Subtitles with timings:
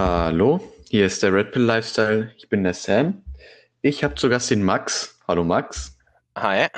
[0.00, 0.60] Hallo,
[0.90, 2.32] hier ist der Red Pill Lifestyle.
[2.36, 3.24] Ich bin der Sam.
[3.82, 5.18] Ich habe zu Gast den Max.
[5.26, 5.98] Hallo Max.
[6.36, 6.68] Hi.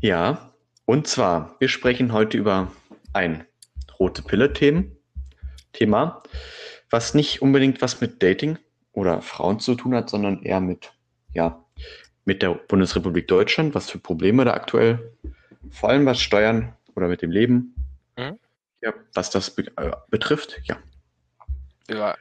[0.00, 0.52] Ja,
[0.86, 2.72] und zwar, wir sprechen heute über
[3.12, 3.46] ein
[4.00, 4.86] rote Pille-Thema,
[5.72, 6.24] Thema,
[6.90, 8.58] was nicht unbedingt was mit Dating
[8.90, 10.94] oder Frauen zu tun hat, sondern eher mit,
[11.32, 11.64] ja,
[12.24, 15.12] mit der Bundesrepublik Deutschland, was für Probleme da aktuell,
[15.70, 17.72] vor allem was Steuern oder mit dem Leben,
[18.18, 18.36] Mhm.
[18.82, 20.76] ja, was das be äh, betrifft, ja.
[21.88, 22.16] Über,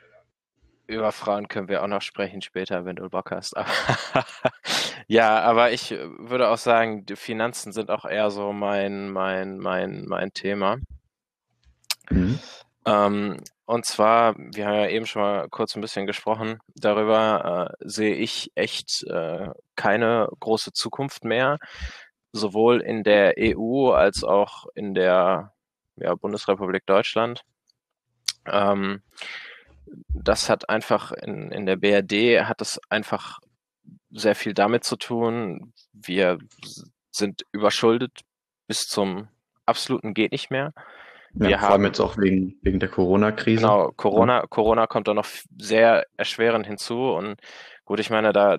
[0.88, 3.58] über Frauen können wir auch noch sprechen später, wenn du Bock hast.
[3.58, 3.68] Aber
[5.08, 10.06] ja, aber ich würde auch sagen, die Finanzen sind auch eher so mein, mein, mein,
[10.06, 10.78] mein Thema.
[12.10, 12.40] Mhm.
[12.86, 17.88] Ähm, und zwar, wir haben ja eben schon mal kurz ein bisschen gesprochen darüber, äh,
[17.88, 21.58] sehe ich echt äh, keine große Zukunft mehr,
[22.32, 25.54] sowohl in der EU als auch in der
[25.96, 27.42] ja, Bundesrepublik Deutschland.
[28.46, 29.02] Ähm,
[30.10, 33.40] das hat einfach in, in der BRD hat das einfach
[34.10, 35.74] sehr viel damit zu tun.
[35.94, 36.38] Wir
[37.12, 38.22] sind überschuldet
[38.68, 39.28] bis zum
[39.66, 40.74] absoluten geht nicht mehr.
[41.34, 43.62] Ja, Wir vor allem haben- jetzt auch wegen, wegen der Corona-Krise.
[43.62, 45.28] Genau, Corona, Corona kommt da noch
[45.58, 47.12] sehr erschwerend hinzu.
[47.12, 47.36] Und
[47.84, 48.58] gut, ich meine, da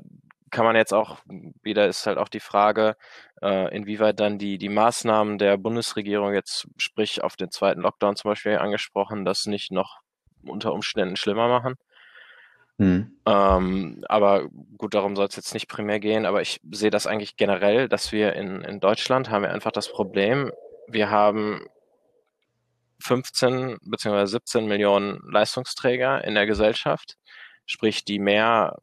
[0.50, 1.19] kann man jetzt auch,
[1.62, 2.97] wieder ist halt auch die Frage,
[3.43, 8.31] äh, inwieweit dann die, die Maßnahmen der Bundesregierung jetzt, sprich auf den zweiten Lockdown zum
[8.31, 10.00] Beispiel angesprochen, das nicht noch
[10.49, 11.75] unter Umständen schlimmer machen.
[12.79, 13.17] Mhm.
[13.25, 17.37] Ähm, aber gut, darum soll es jetzt nicht primär gehen, aber ich sehe das eigentlich
[17.37, 20.53] generell, dass wir in, in Deutschland haben wir einfach das Problem,
[20.89, 21.67] wir haben
[23.01, 24.27] 15 bzw.
[24.27, 27.17] 17 Millionen Leistungsträger in der Gesellschaft,
[27.65, 28.77] sprich die mehr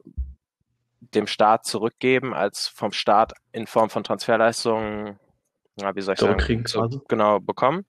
[1.00, 5.18] dem Staat zurückgeben, als vom Staat in Form von Transferleistungen,
[5.76, 7.00] ja, wie soll ich sagen, quasi.
[7.08, 7.84] genau bekommen.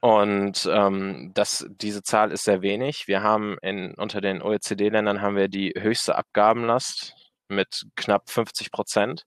[0.00, 3.08] Und ähm, das, diese Zahl ist sehr wenig.
[3.08, 7.14] Wir haben in, unter den OECD-Ländern haben wir die höchste Abgabenlast
[7.48, 9.24] mit knapp 50 Prozent.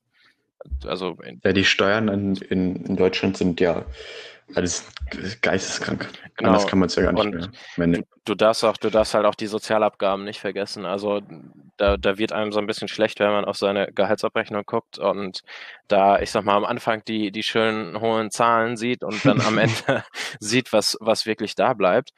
[0.85, 3.85] Also Ja, die Steuern in, in, in Deutschland sind ja
[4.55, 4.87] alles
[5.41, 6.09] geisteskrank.
[6.37, 6.49] Genau.
[6.49, 8.05] Anders kann man es ja gar nicht Und mehr nennen.
[8.25, 10.85] du darfst auch, du darfst halt auch die Sozialabgaben nicht vergessen.
[10.85, 11.21] Also
[11.77, 15.41] da, da wird einem so ein bisschen schlecht, wenn man auf seine Gehaltsabrechnung guckt und
[15.87, 19.57] da, ich sag mal, am Anfang die, die schönen hohen Zahlen sieht und dann am
[19.59, 20.03] Ende
[20.39, 22.11] sieht, was, was wirklich da bleibt.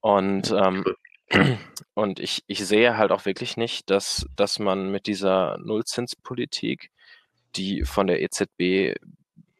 [0.00, 0.84] Und, ähm,
[1.94, 6.90] und ich, ich sehe halt auch wirklich nicht, dass, dass man mit dieser Nullzinspolitik,
[7.56, 8.94] die von der EZB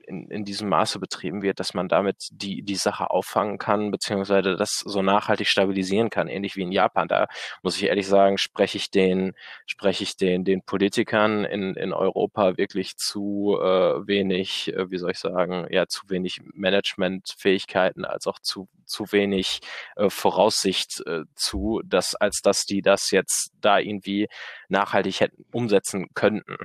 [0.06, 4.56] in, in diesem Maße betrieben wird, dass man damit die, die Sache auffangen kann, beziehungsweise
[4.56, 7.09] das so nachhaltig stabilisieren kann, ähnlich wie in Japan.
[7.09, 7.27] Da
[7.62, 9.34] muss ich ehrlich sagen, spreche ich den,
[9.66, 15.12] spreche ich den, den Politikern in, in Europa wirklich zu äh, wenig, äh, wie soll
[15.12, 19.61] ich sagen, ja, zu wenig Managementfähigkeiten, als auch zu, zu wenig
[19.97, 24.28] äh, Voraussicht äh, zu, dass, als dass die das jetzt da irgendwie
[24.69, 26.56] nachhaltig hätten umsetzen könnten.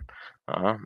[0.49, 0.79] Ja,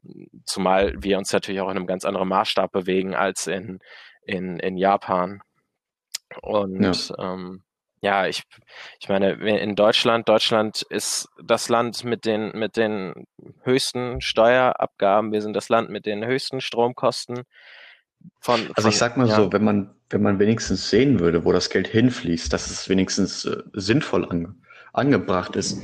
[0.46, 3.80] zumal wir uns natürlich auch in einem ganz anderen Maßstab bewegen als in,
[4.26, 5.42] in, in Japan.
[6.42, 7.64] Und ja, ähm,
[8.02, 8.44] ja ich,
[9.00, 13.26] ich meine, in Deutschland, Deutschland ist das Land mit den, mit den
[13.62, 17.44] höchsten Steuerabgaben, wir sind das Land mit den höchsten Stromkosten.
[18.40, 19.36] Von, also ich sag mal ja.
[19.36, 23.46] so, wenn man, wenn man wenigstens sehen würde, wo das Geld hinfließt, dass es wenigstens
[23.46, 24.63] äh, sinnvoll angeht
[24.94, 25.82] angebracht ist.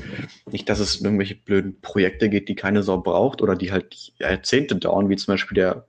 [0.50, 4.76] Nicht, dass es irgendwelche blöden Projekte geht, die keine Sau braucht oder die halt Jahrzehnte
[4.76, 5.86] dauern, wie zum Beispiel der,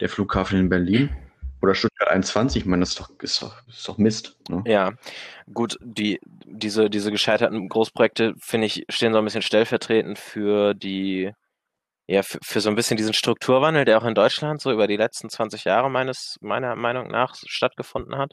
[0.00, 1.10] der Flughafen in Berlin
[1.62, 2.62] oder Stuttgart 21.
[2.62, 4.36] Ich meine, das ist doch, ist doch, ist doch Mist.
[4.48, 4.62] Ne?
[4.66, 4.92] Ja,
[5.52, 11.32] gut, die, diese, diese gescheiterten Großprojekte, finde ich, stehen so ein bisschen stellvertretend für die,
[12.08, 14.96] ja, für, für so ein bisschen diesen Strukturwandel, der auch in Deutschland so über die
[14.96, 18.32] letzten 20 Jahre meines, meiner Meinung nach stattgefunden hat.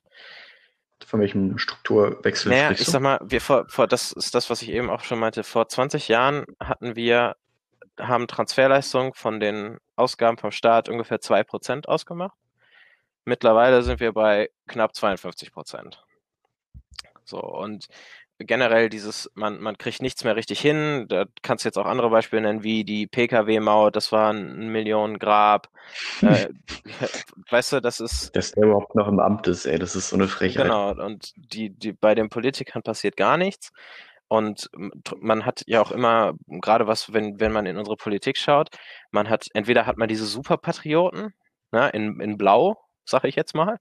[1.06, 4.70] Von welchem Strukturwechsel naja, ich sag mal, wir vor, vor, das ist das, was ich
[4.70, 5.44] eben auch schon meinte.
[5.44, 7.36] Vor 20 Jahren hatten wir,
[8.00, 12.38] haben Transferleistungen von den Ausgaben vom Staat ungefähr 2% ausgemacht.
[13.26, 16.04] Mittlerweile sind wir bei knapp 52 Prozent.
[17.26, 17.88] So, und
[18.46, 21.06] generell dieses, man, man kriegt nichts mehr richtig hin.
[21.10, 25.70] Da kannst du jetzt auch andere Beispiele nennen, wie die Pkw-Maut, das war ein Millionengrab.
[26.22, 26.48] äh,
[27.50, 28.36] weißt du, das ist.
[28.36, 30.64] Dass der überhaupt noch im Amt ist, ey, das ist so eine Frechheit.
[30.64, 33.72] Genau, und die, die, bei den Politikern passiert gar nichts.
[34.28, 34.70] Und
[35.20, 38.70] man hat ja auch immer, gerade was, wenn, wenn man in unsere Politik schaut,
[39.12, 41.34] man hat, entweder hat man diese Superpatrioten,
[41.72, 43.78] ne, in, in Blau, sag ich jetzt mal,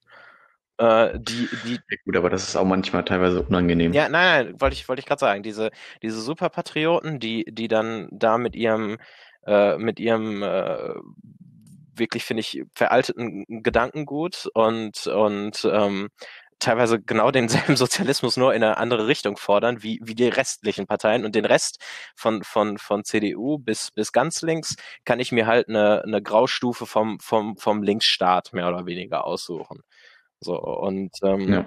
[0.78, 1.74] äh, die, die.
[1.74, 3.92] Ja, gut, aber das ist auch manchmal teilweise unangenehm.
[3.92, 5.42] Ja, nein, nein, wollte ich, wollte ich gerade sagen.
[5.42, 5.70] Diese,
[6.02, 8.98] diese Superpatrioten, die, die dann da mit ihrem,
[9.46, 10.94] äh, mit ihrem äh,
[11.94, 16.08] wirklich, finde ich, veralteten Gedankengut und, und ähm,
[16.62, 21.24] teilweise genau denselben Sozialismus nur in eine andere Richtung fordern, wie, wie die restlichen Parteien.
[21.24, 21.78] Und den Rest
[22.16, 26.86] von, von, von CDU bis, bis ganz links kann ich mir halt eine, eine Graustufe
[26.86, 29.82] vom, vom, vom Linksstaat mehr oder weniger aussuchen.
[30.42, 31.64] So, und ähm, ja.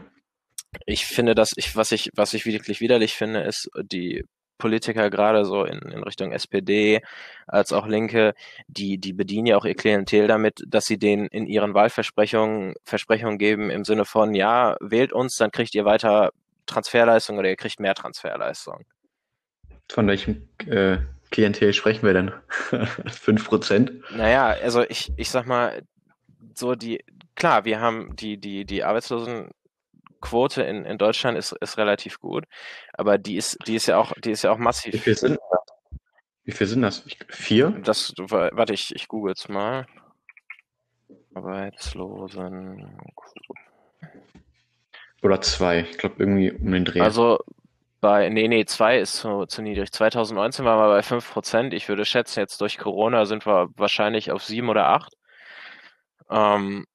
[0.86, 4.25] ich finde, dass ich, was ich, was ich wirklich widerlich finde, ist die
[4.57, 7.01] Politiker gerade so in, in Richtung SPD
[7.48, 8.33] als auch Linke,
[8.68, 13.38] die, die bedienen ja auch ihr Klientel damit, dass sie denen in ihren Wahlversprechungen Versprechungen
[13.38, 16.31] geben im Sinne von, ja, wählt uns, dann kriegt ihr weiter
[16.66, 18.86] Transferleistung oder ihr kriegt mehr Transferleistung.
[19.92, 20.98] Von welchem äh,
[21.31, 22.31] Klientel sprechen wir denn?
[23.07, 23.92] Fünf Prozent?
[24.16, 25.83] Naja, also ich, ich sag mal,
[26.56, 27.04] so die,
[27.36, 29.52] klar, wir haben die, die, die Arbeitslosen
[30.22, 32.46] Quote in, in Deutschland ist, ist relativ gut,
[32.94, 34.94] aber die ist, die ist ja auch, die ist ja auch massiv.
[34.94, 36.00] Wie viel sind das?
[36.46, 37.06] Wie viel sind das?
[37.30, 37.72] Vier?
[37.84, 39.86] Das, warte, ich, ich google jetzt mal.
[41.34, 42.98] Arbeitslosen.
[45.22, 45.81] Oder zwei.
[45.81, 47.02] Ich glaube irgendwie um den Dreh.
[47.02, 47.40] Also
[48.00, 49.92] bei, nee, nee, zwei ist zu, zu niedrig.
[49.92, 51.74] 2019 waren wir bei 5%.
[51.74, 55.14] Ich würde schätzen, jetzt durch Corona sind wir wahrscheinlich auf sieben oder acht.
[56.30, 56.86] Ähm,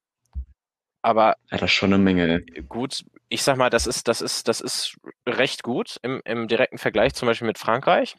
[1.02, 2.43] aber ja, das ist schon eine Menge.
[2.69, 6.79] Gut, ich sag mal, das ist, das ist, das ist recht gut im, im direkten
[6.79, 8.17] Vergleich zum Beispiel mit Frankreich.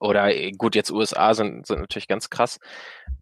[0.00, 2.58] Oder äh, gut, jetzt USA sind, sind natürlich ganz krass,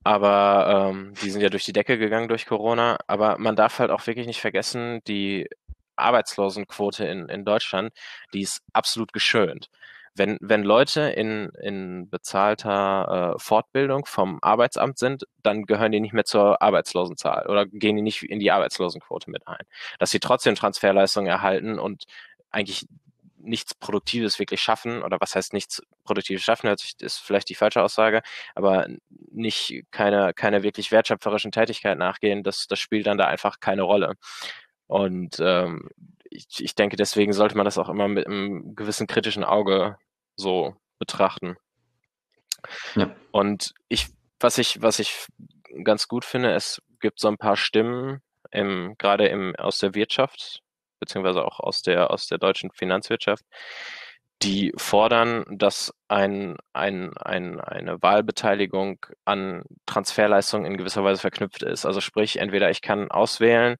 [0.04, 2.98] aber ähm, die sind ja durch die Decke gegangen durch Corona.
[3.06, 5.48] Aber man darf halt auch wirklich nicht vergessen, die
[5.96, 7.92] Arbeitslosenquote in, in Deutschland,
[8.32, 9.68] die ist absolut geschönt.
[10.14, 16.12] Wenn, wenn Leute in, in bezahlter äh, Fortbildung vom Arbeitsamt sind, dann gehören die nicht
[16.12, 19.64] mehr zur Arbeitslosenzahl oder gehen die nicht in die Arbeitslosenquote mit ein.
[19.98, 22.04] Dass sie trotzdem Transferleistungen erhalten und
[22.50, 22.86] eigentlich
[23.42, 28.22] nichts Produktives wirklich schaffen, oder was heißt nichts Produktives schaffen, ist vielleicht die falsche Aussage,
[28.54, 28.86] aber
[29.30, 34.14] nicht keine, keine wirklich wertschöpferischen Tätigkeit nachgehen, das, das spielt dann da einfach keine Rolle.
[34.86, 35.88] Und ähm,
[36.30, 39.96] ich, ich denke, deswegen sollte man das auch immer mit einem gewissen kritischen Auge
[40.36, 41.56] so betrachten.
[42.94, 43.14] Ja.
[43.32, 44.06] Und ich,
[44.38, 45.26] was ich, was ich
[45.84, 50.62] ganz gut finde, es gibt so ein paar Stimmen im, gerade im, aus der Wirtschaft,
[51.00, 53.44] beziehungsweise auch aus der, aus der deutschen Finanzwirtschaft,
[54.42, 61.84] die fordern, dass ein, ein, ein, eine Wahlbeteiligung an Transferleistungen in gewisser Weise verknüpft ist.
[61.84, 63.76] Also sprich, entweder ich kann auswählen,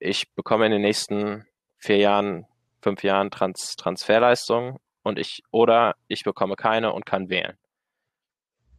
[0.00, 1.46] ich bekomme in den nächsten
[1.84, 2.46] vier Jahren,
[2.82, 7.56] fünf Jahren Trans Transferleistung und ich oder ich bekomme keine und kann wählen.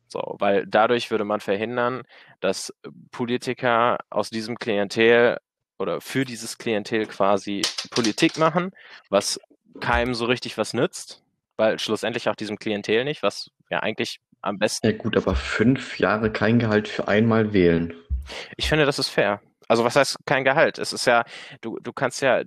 [0.07, 2.03] So, weil dadurch würde man verhindern,
[2.39, 2.73] dass
[3.11, 5.37] Politiker aus diesem Klientel
[5.77, 8.71] oder für dieses Klientel quasi Politik machen,
[9.09, 9.39] was
[9.81, 11.23] keinem so richtig was nützt,
[11.57, 14.87] weil schlussendlich auch diesem Klientel nicht, was ja eigentlich am besten.
[14.87, 17.93] Ja gut, aber fünf Jahre kein Gehalt für einmal wählen.
[18.57, 19.41] Ich finde, das ist fair.
[19.67, 20.77] Also was heißt kein Gehalt?
[20.77, 21.23] Es ist ja,
[21.61, 22.43] du, du kannst ja,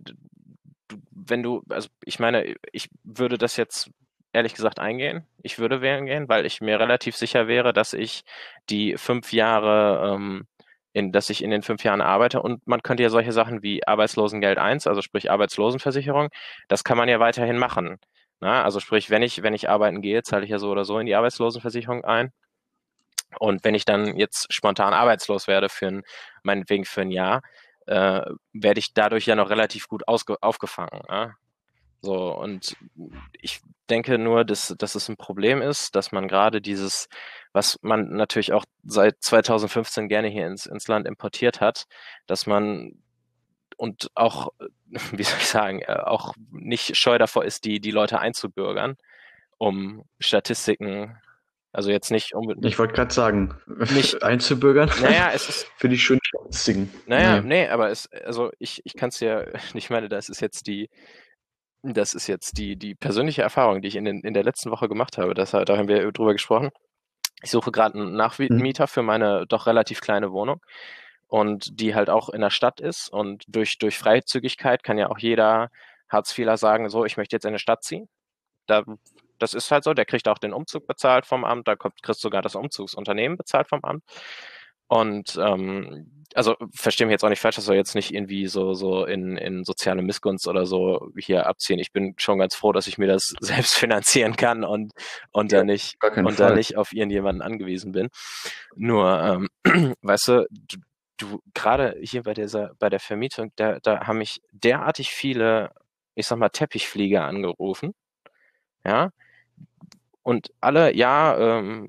[1.11, 3.91] wenn du, also ich meine, ich würde das jetzt
[4.33, 5.27] ehrlich gesagt eingehen.
[5.43, 8.25] Ich würde wählen gehen, weil ich mir relativ sicher wäre, dass ich
[8.71, 10.47] die fünf Jahre, ähm,
[10.93, 13.87] in, dass ich in den fünf Jahren arbeite und man könnte ja solche Sachen wie
[13.87, 16.29] Arbeitslosengeld 1, also sprich Arbeitslosenversicherung,
[16.69, 17.99] das kann man ja weiterhin machen.
[18.41, 20.99] Na, also sprich, wenn ich, wenn ich arbeiten gehe, zahle ich ja so oder so
[20.99, 22.33] in die Arbeitslosenversicherung ein.
[23.39, 26.03] Und wenn ich dann jetzt spontan arbeitslos werde für ein,
[26.43, 27.43] meinetwegen für ein Jahr,
[27.89, 31.01] äh, werde ich dadurch ja noch relativ gut aufgefangen.
[31.09, 31.35] Ja?
[32.01, 32.77] So, und
[33.33, 37.09] ich denke nur, dass, dass es ein Problem ist, dass man gerade dieses,
[37.53, 41.87] was man natürlich auch seit 2015 gerne hier ins, ins Land importiert hat,
[42.27, 43.03] dass man
[43.77, 44.51] und auch,
[45.13, 48.97] wie soll ich sagen, äh, auch nicht scheu davor ist, die, die Leute einzubürgern,
[49.57, 51.17] um Statistiken
[51.73, 52.65] also jetzt nicht unbedingt.
[52.65, 54.91] Ich wollte gerade sagen, nicht einzubürgern.
[55.01, 55.71] Naja, es ist.
[55.77, 56.93] Für die schönen Statistiken.
[57.07, 59.45] Naja, nee, nee aber es, also ich, ich kann es ja,
[59.75, 60.89] ich meine, das ist jetzt die,
[61.83, 64.89] das ist jetzt die, die persönliche Erfahrung, die ich in, den, in der letzten Woche
[64.89, 65.35] gemacht habe.
[65.35, 66.71] Das, da haben wir drüber gesprochen.
[67.43, 68.89] Ich suche gerade einen Nachmieter mhm.
[68.89, 70.61] für meine doch relativ kleine Wohnung
[71.29, 73.13] und die halt auch in der Stadt ist.
[73.13, 75.69] Und durch, durch Freizügigkeit kann ja auch jeder
[76.09, 78.09] Hartz-IVler sagen, so, ich möchte jetzt in eine Stadt ziehen.
[78.67, 78.85] Da
[79.39, 82.21] das ist halt so, der kriegt auch den Umzug bezahlt vom Amt, da kommt, kriegst
[82.21, 84.05] sogar das Umzugsunternehmen bezahlt vom Amt.
[84.89, 88.73] Und ähm, also verstehe mich jetzt auch nicht falsch, das soll jetzt nicht irgendwie so,
[88.73, 91.79] so in, in soziale Missgunst oder so hier abziehen.
[91.79, 94.93] Ich bin schon ganz froh, dass ich mir das selbst finanzieren kann und,
[95.31, 98.09] und ja, da nicht und da nicht auf irgendjemanden angewiesen bin.
[98.77, 100.79] Nur, ähm, weißt du, du,
[101.19, 105.73] du gerade hier bei dieser, bei der Vermietung, da, da haben mich derartig viele,
[106.15, 107.95] ich sag mal, Teppichflieger angerufen.
[108.85, 109.11] Ja,
[110.23, 111.89] und alle, ja, ähm,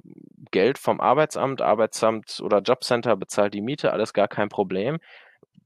[0.51, 4.99] Geld vom Arbeitsamt, Arbeitsamt oder Jobcenter bezahlt die Miete, alles gar kein Problem.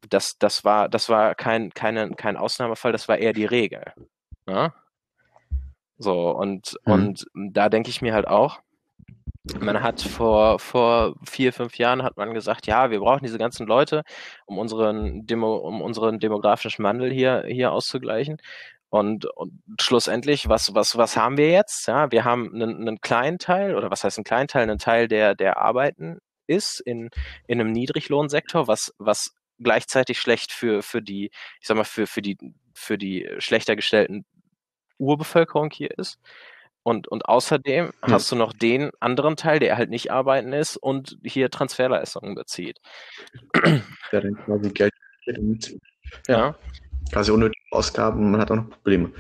[0.10, 3.94] das, das war, das war kein, keine, kein Ausnahmefall, das war eher die Regel.
[4.46, 4.74] Ne?
[5.98, 6.94] So, und, mhm.
[6.94, 8.60] und da denke ich mir halt auch,
[9.60, 13.68] man hat vor, vor vier, fünf Jahren hat man gesagt, ja, wir brauchen diese ganzen
[13.68, 14.04] Leute,
[14.46, 18.38] um unseren, Demo, um unseren demografischen Wandel hier, hier auszugleichen.
[18.94, 21.88] Und, und schlussendlich, was, was, was haben wir jetzt?
[21.88, 25.08] Ja, wir haben einen, einen kleinen Teil, oder was heißt einen kleinen Teil, einen Teil,
[25.08, 27.10] der, der arbeiten ist in,
[27.48, 32.22] in einem Niedriglohnsektor, was, was gleichzeitig schlecht für, für die, ich sag mal, für, für
[32.22, 32.38] die,
[32.76, 34.26] für die schlechter gestellten
[35.00, 36.20] Urbevölkerung hier ist.
[36.84, 38.14] Und, und außerdem ja.
[38.14, 42.78] hast du noch den anderen Teil, der halt nicht arbeiten ist und hier Transferleistungen bezieht.
[44.12, 44.94] Der dann quasi Geld
[46.28, 46.56] ja, ja.
[47.12, 49.12] Quasi unnötige Ausgaben, man hat auch noch Probleme.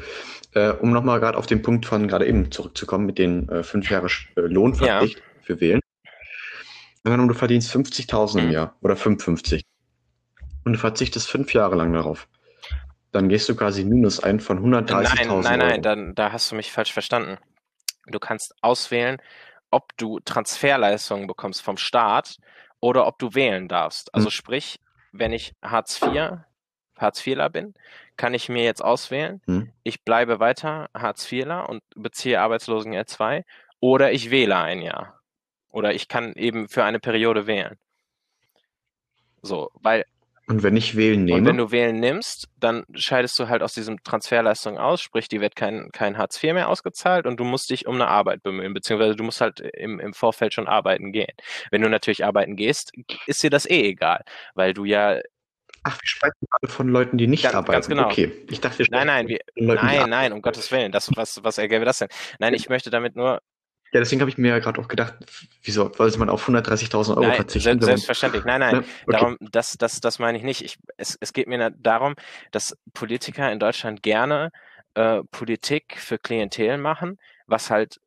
[0.54, 3.90] Äh, um nochmal gerade auf den Punkt von gerade eben zurückzukommen mit den äh, fünf
[3.90, 5.24] Jahre äh, Lohnverpflicht ja.
[5.42, 5.82] für Wählen.
[7.04, 8.52] Angenommen, du verdienst 50.000 im mhm.
[8.52, 9.63] Jahr oder 55
[10.63, 12.28] und du verzichtest fünf Jahre lang darauf.
[13.12, 15.42] Dann gehst du quasi minus ein von 130.000 Euro.
[15.42, 17.38] Nein, nein, nein, dann, da hast du mich falsch verstanden.
[18.08, 19.18] Du kannst auswählen,
[19.72, 22.38] ob du Transferleistungen bekommst vom Staat
[22.80, 24.13] oder ob du wählen darfst.
[24.13, 24.32] Also hm.
[24.32, 24.80] sprich,
[25.12, 26.40] wenn ich Hartz IV,
[26.98, 27.74] Hartz IVler bin,
[28.18, 29.72] kann ich mir jetzt auswählen, hm.
[29.84, 33.44] ich bleibe weiter Hartz IVler und beziehe Arbeitslosengeld 2
[33.80, 35.20] oder ich wähle ein Jahr.
[35.72, 37.78] Oder ich kann eben für eine Periode wählen.
[39.42, 40.06] So, weil
[40.46, 41.38] und wenn ich wählen nehme?
[41.38, 45.40] Und wenn du wählen nimmst, dann scheidest du halt aus diesem Transferleistung aus, sprich, die
[45.40, 48.74] wird kein, kein Hartz IV mehr ausgezahlt und du musst dich um eine Arbeit bemühen,
[48.74, 51.34] beziehungsweise du musst halt im, im Vorfeld schon arbeiten gehen.
[51.72, 52.92] Wenn du natürlich arbeiten gehst,
[53.26, 54.24] ist dir das eh egal,
[54.54, 55.20] weil du ja
[55.84, 57.74] Ach, wir sprechen gerade von Leuten, die nicht ganz, arbeiten.
[57.74, 58.06] Ganz genau.
[58.06, 60.92] Okay, ich dachte, wir nein, nein, wir, Leuten, nein, nein, um Gottes Willen.
[60.92, 62.08] Das, was, was ergäbe das denn?
[62.40, 63.42] Nein, ich möchte damit nur
[63.94, 65.13] ja, deswegen habe ich mir ja gerade auch gedacht,
[65.62, 67.80] wieso sollte man auf 130.000 Euro nein, verzichten?
[67.80, 68.44] Selbstverständlich.
[68.44, 68.75] Nein, nein.
[68.78, 68.80] Ne?
[68.80, 68.88] Okay.
[69.06, 70.63] Darum, das, das, das meine ich nicht.
[70.63, 72.16] Ich, es, es geht mir darum,
[72.50, 74.50] dass Politiker in Deutschland gerne
[74.96, 78.00] äh, Politik für Klientel machen, was halt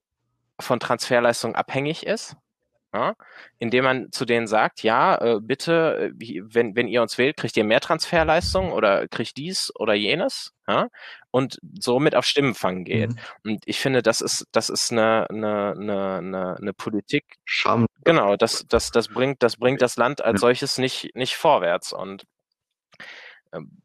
[0.58, 2.36] von Transferleistung abhängig ist
[2.94, 3.14] ja,
[3.58, 7.56] indem man zu denen sagt, ja, äh, bitte, äh, wenn, wenn ihr uns wählt, kriegt
[7.56, 10.88] ihr mehr Transferleistung oder kriegt dies oder jenes, ja,
[11.30, 13.10] und somit auf Stimmenfang geht.
[13.10, 13.18] Mhm.
[13.44, 17.24] Und ich finde, das ist, das ist eine, eine, eine, eine Politik.
[17.44, 17.86] Scham.
[18.04, 21.92] Genau, das, das, das bringt, das bringt das Land als solches nicht, nicht vorwärts.
[21.92, 22.24] Und
[23.52, 23.82] ähm,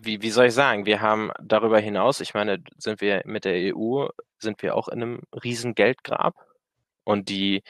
[0.00, 3.74] wie, wie soll ich sagen, wir haben darüber hinaus, ich meine, sind wir mit der
[3.74, 4.06] EU,
[4.38, 6.34] sind wir auch in einem riesen Geldgrab
[7.08, 7.62] und die,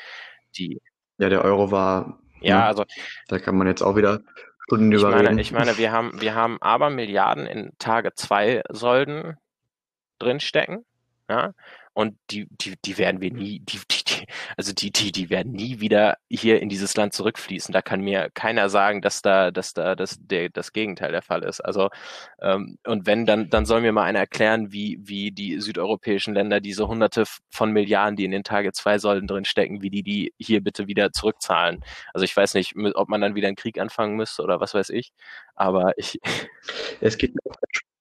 [0.57, 0.81] die.
[1.19, 2.19] Ja, der Euro war.
[2.41, 2.85] Ja, ne, also.
[3.29, 4.21] Da kann man jetzt auch wieder
[4.65, 9.37] Stunden ich meine, ich meine, wir haben, wir haben aber Milliarden in Tage 2 Solden
[10.19, 10.85] drinstecken.
[11.31, 11.55] Ja,
[11.99, 14.27] und die, die, die werden wir nie, die, die, die,
[14.57, 17.73] also die, die, die werden nie wieder hier in dieses Land zurückfließen.
[17.73, 21.43] Da kann mir keiner sagen, dass da, dass da das, der, das Gegenteil der Fall
[21.43, 21.59] ist.
[21.59, 21.89] Also
[22.41, 26.61] ähm, und wenn, dann, dann soll mir mal einer erklären, wie, wie die südeuropäischen Länder
[26.61, 30.33] diese Hunderte von Milliarden, die in den Tage zwei Säulen drin stecken, wie die die
[30.39, 31.85] hier bitte wieder zurückzahlen.
[32.15, 34.91] Also ich weiß nicht, ob man dann wieder einen Krieg anfangen müsste oder was weiß
[34.91, 35.11] ich.
[35.57, 36.21] Aber ich.
[37.01, 37.35] Es geht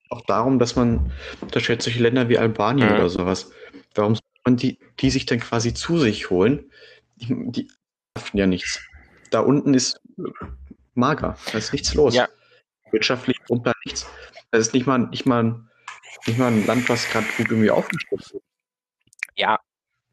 [0.09, 1.11] auch darum, dass man
[1.41, 2.95] unterschätzt solche Länder wie Albanien mhm.
[2.95, 3.51] oder sowas
[3.95, 6.71] Warum soll man die, die sich dann quasi zu sich holen?
[7.15, 7.71] Die, die
[8.17, 8.79] schaffen ja nichts.
[9.31, 10.01] Da unten ist
[10.93, 11.37] mager.
[11.51, 12.15] Da ist nichts los.
[12.15, 12.27] Ja.
[12.91, 14.07] Wirtschaftlich und da nichts.
[14.51, 15.61] Das ist nicht mal, nicht mal,
[16.25, 18.35] nicht mal ein Land, was gerade gut irgendwie aufgestellt ist.
[19.35, 19.59] Ja.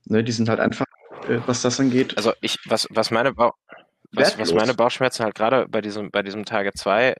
[0.06, 0.86] Ne, die sind halt einfach,
[1.28, 2.16] äh, was das angeht.
[2.16, 3.54] Also ich, was, was meine Bau
[4.12, 7.16] was, was meine Bauchschmerzen halt gerade bei diesem, bei diesem Tage 2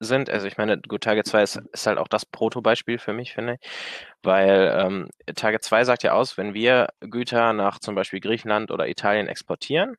[0.00, 0.30] sind.
[0.30, 3.54] Also ich meine, gut, Tage 2 ist, ist halt auch das Proto-Beispiel für mich, finde
[3.54, 3.70] ich.
[4.22, 8.88] Weil ähm, Tage 2 sagt ja aus, wenn wir Güter nach zum Beispiel Griechenland oder
[8.88, 9.96] Italien exportieren,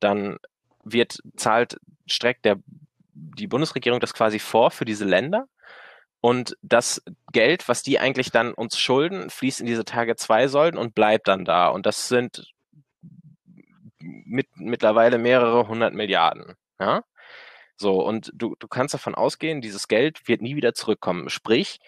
[0.00, 0.38] dann
[0.84, 2.58] wird, zahlt, streckt der,
[3.12, 5.46] die Bundesregierung das quasi vor für diese Länder.
[6.20, 7.02] Und das
[7.32, 11.28] Geld, was die eigentlich dann uns schulden, fließt in diese Tage 2 Säulen und bleibt
[11.28, 11.68] dann da.
[11.68, 12.52] Und das sind
[14.00, 16.54] mit, mittlerweile mehrere hundert Milliarden.
[16.80, 17.02] Ja?
[17.80, 21.30] So, und du, du kannst davon ausgehen, dieses Geld wird nie wieder zurückkommen.
[21.30, 21.78] Sprich,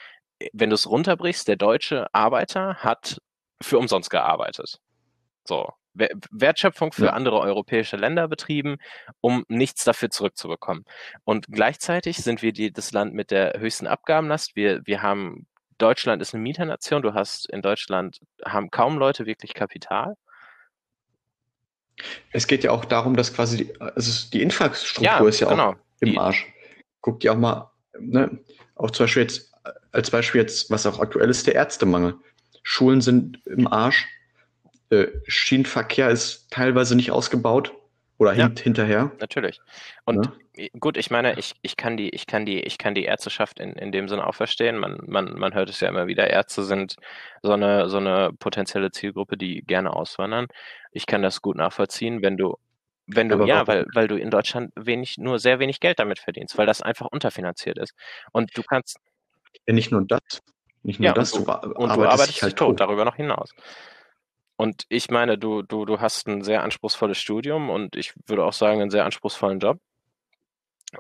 [0.53, 3.19] wenn du es runterbrichst, der deutsche Arbeiter hat
[3.61, 4.79] für umsonst gearbeitet.
[5.45, 5.69] So.
[5.93, 8.77] Wertschöpfung für andere europäische Länder betrieben,
[9.21, 10.85] um nichts dafür zurückzubekommen.
[11.25, 14.55] Und gleichzeitig sind wir die, das Land mit der höchsten Abgabenlast.
[14.55, 17.03] Wir, wir haben, Deutschland ist eine Mieternation.
[17.03, 20.15] Du hast in Deutschland, haben kaum Leute wirklich Kapital.
[22.33, 25.71] Es geht ja auch darum, dass quasi die, also die Infrastruktur ja, ist ja genau.
[25.71, 26.47] auch im Arsch.
[27.01, 28.39] Guck dir auch mal, ne,
[28.75, 29.53] auch zum Beispiel jetzt,
[29.93, 32.15] als Beispiel jetzt, was auch aktuell ist, der Ärztemangel.
[32.63, 34.07] Schulen sind im Arsch,
[34.91, 37.73] äh, Schienenverkehr ist teilweise nicht ausgebaut
[38.21, 39.11] Oder ja, hinterher.
[39.19, 39.63] Natürlich.
[40.05, 40.67] Und ja.
[40.79, 43.73] gut, ich meine, ich, ich kann die, ich kann die, ich kann die Ärzteschaft in,
[43.73, 44.77] in dem Sinne auch verstehen.
[44.77, 46.97] Man, man, man hört es ja immer wieder, Ärzte sind
[47.43, 50.49] so eine, so eine potenzielle Zielgruppe, die gerne auswandern.
[50.93, 52.59] Ich kann das gut nachvollziehen, wenn du,
[53.07, 56.19] wenn du, Aber ja, weil, weil du in Deutschland wenig, nur sehr wenig Geld damit
[56.19, 57.95] verdienst, weil das einfach unterfinanziert ist.
[58.33, 58.99] Und du kannst.
[59.67, 60.43] Ja, nicht nur das.
[60.83, 63.17] Nicht nur ja, das, und du, du und du arbeitest halt tot, tot, darüber noch
[63.17, 63.55] hinaus.
[64.61, 68.53] Und ich meine, du, du, du hast ein sehr anspruchsvolles Studium und ich würde auch
[68.53, 69.81] sagen, einen sehr anspruchsvollen Job.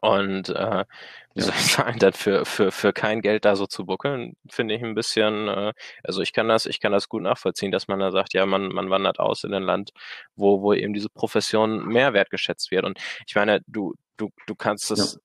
[0.00, 0.86] Und äh,
[1.34, 4.74] wie soll ich sagen, dann für, für, für kein Geld da so zu buckeln, finde
[4.76, 7.98] ich ein bisschen, äh, also ich kann das, ich kann das gut nachvollziehen, dass man
[7.98, 9.90] da sagt, ja, man, man wandert aus in ein Land,
[10.36, 12.86] wo, wo eben diese Profession mehr wertgeschätzt wird.
[12.86, 15.20] Und ich meine, du, du, du kannst es, ja.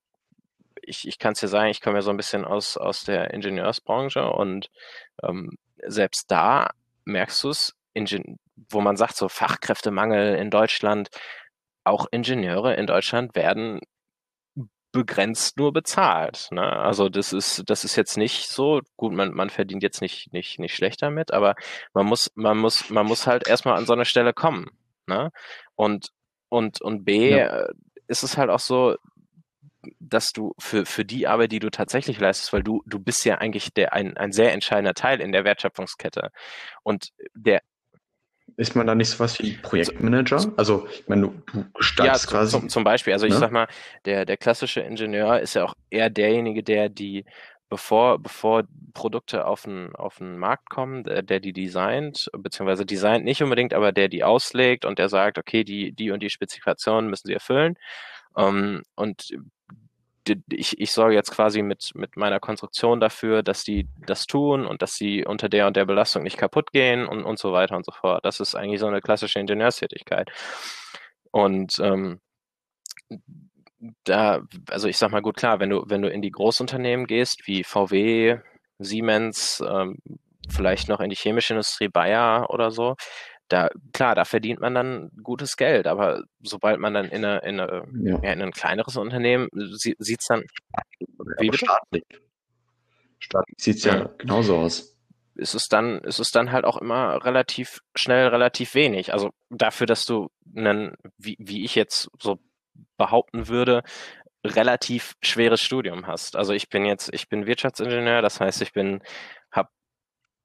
[0.82, 3.32] ich, ich kann es dir sagen, ich komme ja so ein bisschen aus, aus der
[3.32, 4.68] Ingenieursbranche und
[5.22, 6.68] ähm, selbst da
[7.06, 8.38] merkst du es, Ingen
[8.70, 11.08] wo man sagt, so Fachkräftemangel in Deutschland,
[11.84, 13.80] auch Ingenieure in Deutschland werden
[14.92, 16.48] begrenzt nur bezahlt.
[16.50, 16.62] Ne?
[16.62, 20.58] Also das ist, das ist jetzt nicht so, gut, man, man verdient jetzt nicht, nicht,
[20.58, 21.54] nicht schlecht damit, aber
[21.92, 24.70] man muss, man muss, man muss halt erstmal an so eine Stelle kommen.
[25.06, 25.30] Ne?
[25.74, 26.08] Und,
[26.48, 27.64] und, und B, ja.
[27.64, 27.72] Äh,
[28.08, 28.96] ist es halt auch so,
[30.00, 33.38] dass du für, für die Arbeit, die du tatsächlich leistest, weil du, du bist ja
[33.38, 36.30] eigentlich der, ein, ein sehr entscheidender Teil in der Wertschöpfungskette.
[36.82, 37.62] Und der,
[38.56, 40.52] ist man da nicht so was wie Projektmanager?
[40.56, 42.50] Also, ich meine, du, du gestaltest ja, quasi.
[42.52, 43.38] Zum, zum Beispiel, also ich ne?
[43.38, 43.68] sag mal,
[44.04, 47.24] der, der klassische Ingenieur ist ja auch eher derjenige, der die,
[47.68, 48.64] bevor, bevor
[48.94, 53.74] Produkte auf den, auf den Markt kommen, der, der die designt, beziehungsweise designt nicht unbedingt,
[53.74, 57.34] aber der die auslegt und der sagt, okay, die, die und die Spezifikationen müssen sie
[57.34, 57.76] erfüllen.
[58.32, 59.30] Um, ähm, und
[60.50, 64.82] ich, ich sorge jetzt quasi mit, mit meiner Konstruktion dafür, dass die das tun und
[64.82, 67.84] dass sie unter der und der Belastung nicht kaputt gehen und, und so weiter und
[67.84, 68.24] so fort.
[68.24, 70.30] Das ist eigentlich so eine klassische Ingenieurstätigkeit.
[71.30, 72.20] Und ähm,
[74.04, 77.46] da, also ich sag mal gut klar, wenn du, wenn du in die Großunternehmen gehst,
[77.46, 78.38] wie VW,
[78.78, 79.98] Siemens, ähm,
[80.48, 82.96] vielleicht noch in die chemische Industrie Bayer oder so,
[83.48, 87.60] da, klar, da verdient man dann gutes Geld, aber sobald man dann in, eine, in,
[87.60, 88.20] eine, ja.
[88.22, 90.42] Ja, in ein kleineres Unternehmen sieht es dann.
[91.38, 91.52] Wie?
[91.56, 92.04] Staatlich.
[93.18, 93.96] Staatlich sieht es ja.
[93.96, 94.96] ja genauso aus
[95.36, 99.12] ist es dann, ist es dann halt auch immer relativ schnell, relativ wenig.
[99.12, 102.38] Also dafür, dass du einen, wie, wie ich jetzt so
[102.96, 103.82] behaupten würde,
[104.44, 106.36] relativ schweres Studium hast.
[106.36, 109.02] Also ich bin jetzt, ich bin Wirtschaftsingenieur, das heißt, ich bin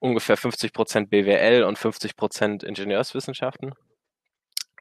[0.01, 3.73] ungefähr 50 Prozent BWL und 50 Prozent Ingenieurswissenschaften.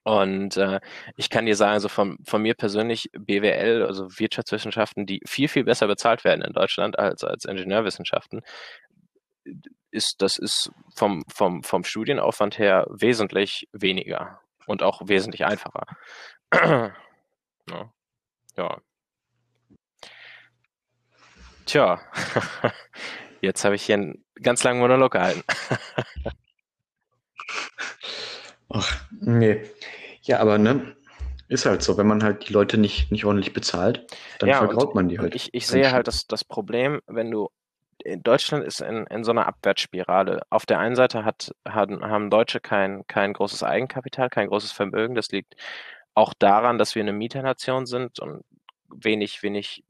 [0.02, 0.80] Und äh,
[1.16, 5.64] ich kann dir sagen, also von, von mir persönlich BWL, also Wirtschaftswissenschaften, die viel, viel
[5.64, 8.40] besser bezahlt werden in Deutschland als, als Ingenieurwissenschaften,
[9.90, 15.84] ist, das ist vom, vom, vom Studienaufwand her wesentlich weniger und auch wesentlich einfacher.
[17.68, 17.92] ja.
[18.56, 18.80] ja.
[21.66, 22.00] Tja,
[23.42, 25.42] jetzt habe ich hier einen ganz langen Monolog gehalten.
[28.68, 29.62] Ach, nee.
[30.22, 30.94] Ja, aber ne,
[31.48, 34.06] ist halt so, wenn man halt die Leute nicht, nicht ordentlich bezahlt,
[34.38, 35.34] dann ja, vergraut man die halt.
[35.34, 37.50] Ich, ich sehe halt das, das Problem, wenn du
[38.04, 40.42] in Deutschland ist in, in so einer Abwärtsspirale.
[40.48, 45.14] Auf der einen Seite hat, haben, haben Deutsche kein, kein großes Eigenkapital, kein großes Vermögen.
[45.14, 45.56] Das liegt
[46.14, 48.44] auch daran, dass wir eine Mieternation sind und
[48.88, 49.84] wenig, wenig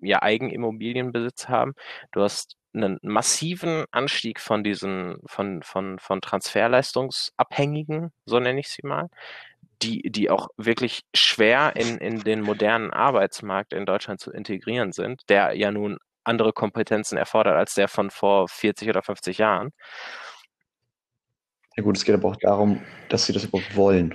[0.00, 1.74] ja, Eigenimmobilienbesitz haben.
[2.12, 8.86] Du hast einen massiven Anstieg von diesen, von, von, von Transferleistungsabhängigen, so nenne ich sie
[8.86, 9.08] mal,
[9.82, 15.22] die, die auch wirklich schwer in, in den modernen Arbeitsmarkt in Deutschland zu integrieren sind,
[15.28, 19.70] der ja nun andere Kompetenzen erfordert als der von vor 40 oder 50 Jahren.
[21.76, 24.14] Ja gut, es geht aber auch darum, dass sie das überhaupt wollen.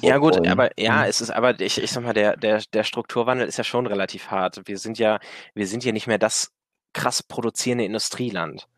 [0.00, 0.48] Ja gut, wollen.
[0.48, 1.08] aber ja, mhm.
[1.08, 4.30] es ist aber ich, ich sag mal, der, der, der Strukturwandel ist ja schon relativ
[4.30, 4.62] hart.
[4.66, 5.18] Wir sind ja,
[5.54, 6.52] wir sind ja nicht mehr das
[6.92, 8.68] krass produzierende Industrieland.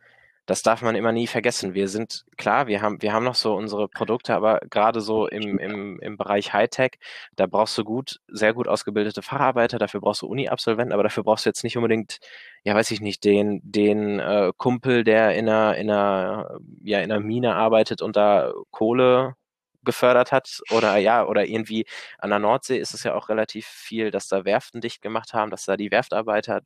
[0.47, 1.73] Das darf man immer nie vergessen.
[1.73, 5.59] Wir sind, klar, wir haben, wir haben noch so unsere Produkte, aber gerade so im,
[5.59, 6.99] im, im Bereich Hightech,
[7.35, 11.47] da brauchst du gut, sehr gut ausgebildete Facharbeiter, dafür brauchst du Uni-Absolventen, aber dafür brauchst
[11.47, 12.19] du jetzt nicht unbedingt,
[12.63, 17.11] ja, weiß ich nicht, den, den äh, Kumpel, der in einer, in einer, ja, in
[17.11, 19.37] einer Mine arbeitet und da Kohle
[19.83, 21.87] gefördert hat oder ja, oder irgendwie
[22.19, 25.51] an der Nordsee ist es ja auch relativ viel, dass da Werften dicht gemacht haben,
[25.51, 26.63] dass da die Werftarbeiter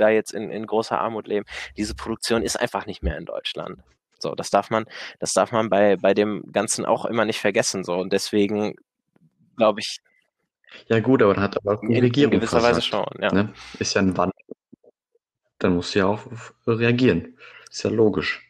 [0.00, 1.46] da jetzt in, in großer Armut leben.
[1.76, 3.80] Diese Produktion ist einfach nicht mehr in Deutschland.
[4.18, 4.84] So, das darf man,
[5.18, 7.84] das darf man bei, bei dem Ganzen auch immer nicht vergessen.
[7.84, 8.74] So, und deswegen
[9.56, 9.98] glaube ich.
[10.88, 12.32] Ja, gut, aber dann hat aber die Regierung.
[12.32, 13.32] In gewisser Weise schon, ja.
[13.32, 13.52] Ne?
[13.78, 14.34] Ist ja ein Wandel.
[15.58, 16.26] Dann muss sie ja auch
[16.66, 17.36] reagieren.
[17.70, 18.48] Ist ja logisch.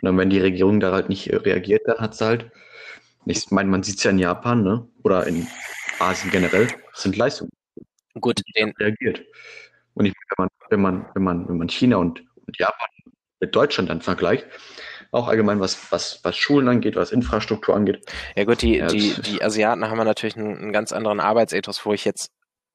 [0.00, 2.50] Und dann, wenn die Regierung da halt nicht reagiert, dann hat sie halt
[3.26, 4.86] Ich meine, man sieht es ja in Japan, ne?
[5.02, 5.46] Oder in
[5.98, 7.50] Asien generell, sind Leistungen.
[8.20, 9.24] Gut, den reagiert.
[9.94, 12.88] Und ich, wenn man, wenn man, wenn man, wenn man China und, und Japan
[13.40, 14.46] mit Deutschland dann vergleicht,
[15.10, 18.04] auch allgemein was, was, was Schulen angeht, was Infrastruktur angeht.
[18.36, 21.92] Ja gut, die, ja, die, die Asiaten haben natürlich einen, einen ganz anderen Arbeitsethos, wo
[21.92, 22.30] ich jetzt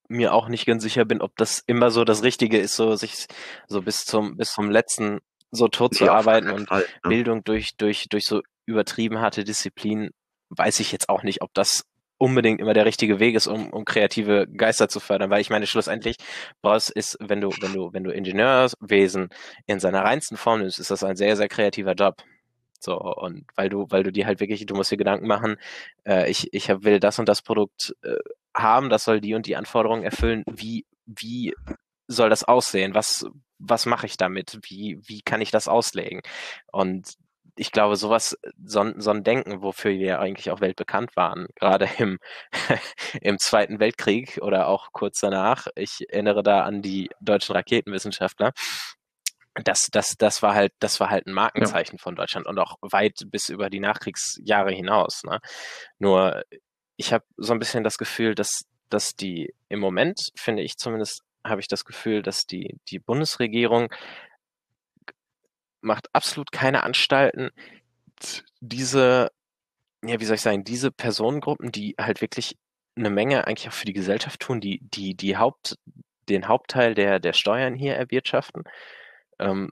[0.08, 3.28] mir auch nicht ganz sicher bin, ob das immer so das Richtige ist, so sich
[3.68, 5.20] so bis zum bis zum letzten
[5.52, 7.10] so tot zu arbeiten und Fall, ne?
[7.10, 10.10] Bildung durch durch durch so übertrieben harte Disziplin
[10.50, 11.84] weiß ich jetzt auch nicht, ob das
[12.20, 15.66] unbedingt immer der richtige Weg ist, um, um kreative Geister zu fördern, weil ich meine,
[15.66, 16.18] schlussendlich
[16.62, 19.30] brauchst ist, wenn du, wenn du, wenn du Ingenieurswesen
[19.66, 22.22] in seiner reinsten Form nimmst, ist das ein sehr, sehr kreativer Job.
[22.80, 25.58] So, und weil du, weil du dir halt wirklich, du musst dir Gedanken machen,
[26.06, 28.16] äh, ich, ich will das und das Produkt äh,
[28.56, 31.54] haben, das soll die und die Anforderungen erfüllen, wie, wie
[32.08, 32.94] soll das aussehen?
[32.96, 33.26] Was,
[33.60, 34.60] was mache ich damit?
[34.64, 36.22] Wie, wie kann ich das auslegen?
[36.72, 37.16] Und
[37.60, 42.20] ich glaube, sowas, so, so ein Denken, wofür wir eigentlich auch weltbekannt waren, gerade im,
[43.22, 45.68] im Zweiten Weltkrieg oder auch kurz danach.
[45.76, 48.54] Ich erinnere da an die deutschen Raketenwissenschaftler.
[49.66, 52.02] Das, das, das war halt, das war halt ein Markenzeichen ja.
[52.02, 55.24] von Deutschland und auch weit bis über die Nachkriegsjahre hinaus.
[55.26, 55.40] Ne?
[55.98, 56.44] Nur
[56.96, 61.24] ich habe so ein bisschen das Gefühl, dass, dass die im Moment, finde ich zumindest,
[61.46, 63.94] habe ich das Gefühl, dass die, die Bundesregierung
[65.82, 67.52] macht absolut keine Anstalten,
[68.60, 69.32] diese,
[70.04, 72.58] ja, wie soll ich sagen, diese Personengruppen, die halt wirklich
[72.96, 75.78] eine Menge eigentlich auch für die Gesellschaft tun, die, die, die Haupt,
[76.28, 78.64] den Hauptteil der, der Steuern hier erwirtschaften,
[79.40, 79.72] ähm,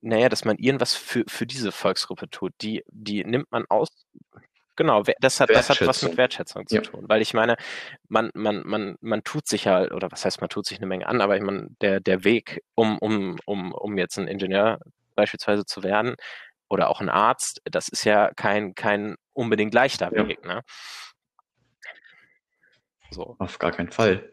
[0.00, 3.88] naja, dass man irgendwas für, für diese Volksgruppe tut, die, die nimmt man aus.
[4.76, 6.80] Genau, das hat, das hat was mit Wertschätzung zu ja.
[6.82, 7.04] tun.
[7.08, 7.56] Weil ich meine,
[8.08, 11.06] man, man, man, man tut sich ja, oder was heißt, man tut sich eine Menge
[11.06, 14.80] an, aber ich meine, der, der Weg, um, um, um, um jetzt ein Ingenieur
[15.14, 16.16] beispielsweise zu werden
[16.68, 20.26] oder auch ein Arzt, das ist ja kein, kein unbedingt leichter ja.
[20.26, 20.44] Weg.
[20.44, 20.62] Ne?
[23.10, 23.36] So.
[23.38, 24.30] Auf gar keinen Fall.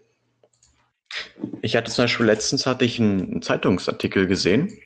[1.62, 4.80] Ich hatte zum Beispiel letztens hatte ich einen Zeitungsartikel gesehen.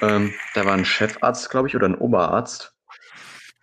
[0.00, 2.74] Ähm, da war ein Chefarzt, glaube ich, oder ein Oberarzt.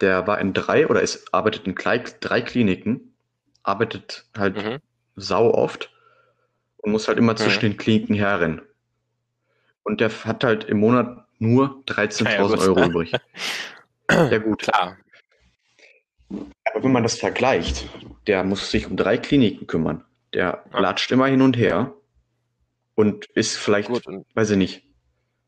[0.02, 3.16] Der war in drei oder ist, arbeitet in drei Kliniken,
[3.62, 4.80] arbeitet halt mhm.
[5.16, 5.92] sau oft
[6.78, 7.72] und muss halt immer zwischen mhm.
[7.72, 8.62] den Kliniken herrennen.
[9.84, 13.12] Und der hat halt im Monat nur 13.000 ja, Euro übrig.
[14.12, 14.60] Ja gut.
[14.60, 14.98] Klar.
[16.30, 17.90] Aber wenn man das vergleicht,
[18.28, 20.04] der muss sich um drei Kliniken kümmern.
[20.34, 20.80] Der ja.
[20.80, 21.94] latscht immer hin und her
[22.96, 24.04] und ist vielleicht, gut.
[24.36, 24.84] weiß ich nicht,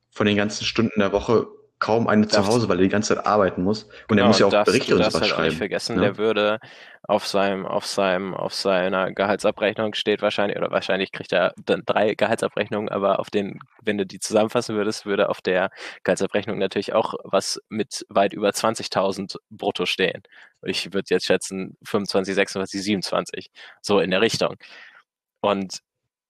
[0.10, 1.48] von den ganzen Stunden der Woche
[1.80, 3.84] kaum eine zu Hause, weil er die ganze Zeit arbeiten muss.
[3.84, 5.48] Und genau, er muss ja auch darfst, Berichte und sowas halt schreiben.
[5.50, 6.02] Nicht vergessen, ne?
[6.02, 6.60] der würde
[7.04, 12.16] auf seinem, auf seinem, auf seiner Gehaltsabrechnung steht wahrscheinlich, oder wahrscheinlich kriegt er dann drei
[12.16, 15.70] Gehaltsabrechnungen, aber auf den, wenn du die zusammenfassen würdest, würde auf der
[16.04, 20.24] Gehaltsabrechnung natürlich auch was mit weit über 20.000 brutto stehen.
[20.64, 24.56] Ich würde jetzt schätzen 25, 26, 27, so in der Richtung.
[25.42, 25.82] Und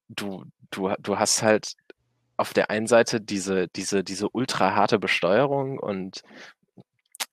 [0.10, 1.74] du, du, du hast halt
[2.38, 6.22] auf der einen Seite diese, diese, diese ultra harte Besteuerung und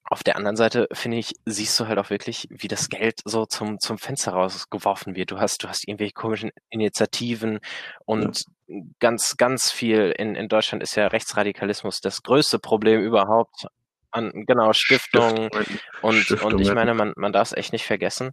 [0.05, 3.45] auf der anderen Seite, finde ich, siehst du halt auch wirklich, wie das Geld so
[3.45, 5.31] zum, zum Fenster rausgeworfen wird.
[5.31, 7.59] Du hast, du hast irgendwelche komischen Initiativen
[8.05, 8.81] und ja.
[8.99, 13.65] ganz, ganz viel in, in Deutschland ist ja Rechtsradikalismus das größte Problem überhaupt
[14.11, 15.49] an, genau, Stiftungen.
[15.51, 15.79] Stiftungen.
[16.01, 16.55] Und, Stiftungen.
[16.55, 18.31] und ich meine, man, man darf es echt nicht vergessen.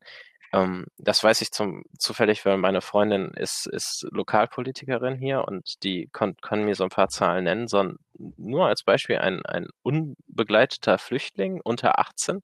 [0.53, 6.09] Ähm, das weiß ich zum, zufällig, weil meine Freundin ist, ist Lokalpolitikerin hier und die
[6.13, 7.69] kon, kann mir so ein paar Zahlen nennen.
[7.69, 7.93] So
[8.37, 12.43] nur als Beispiel, ein, ein unbegleiteter Flüchtling unter 18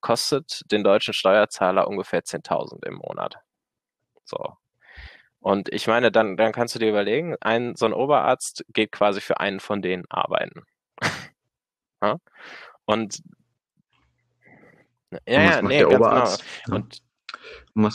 [0.00, 3.38] kostet den deutschen Steuerzahler ungefähr 10.000 im Monat.
[4.24, 4.56] So.
[5.40, 9.20] Und ich meine, dann, dann kannst du dir überlegen, ein, so ein Oberarzt geht quasi
[9.20, 10.64] für einen von denen arbeiten.
[12.02, 12.16] ja?
[12.84, 13.22] Und
[15.26, 16.44] ja, ja, nee, ganz Oberarzt?
[16.64, 16.76] genau.
[16.76, 17.05] Und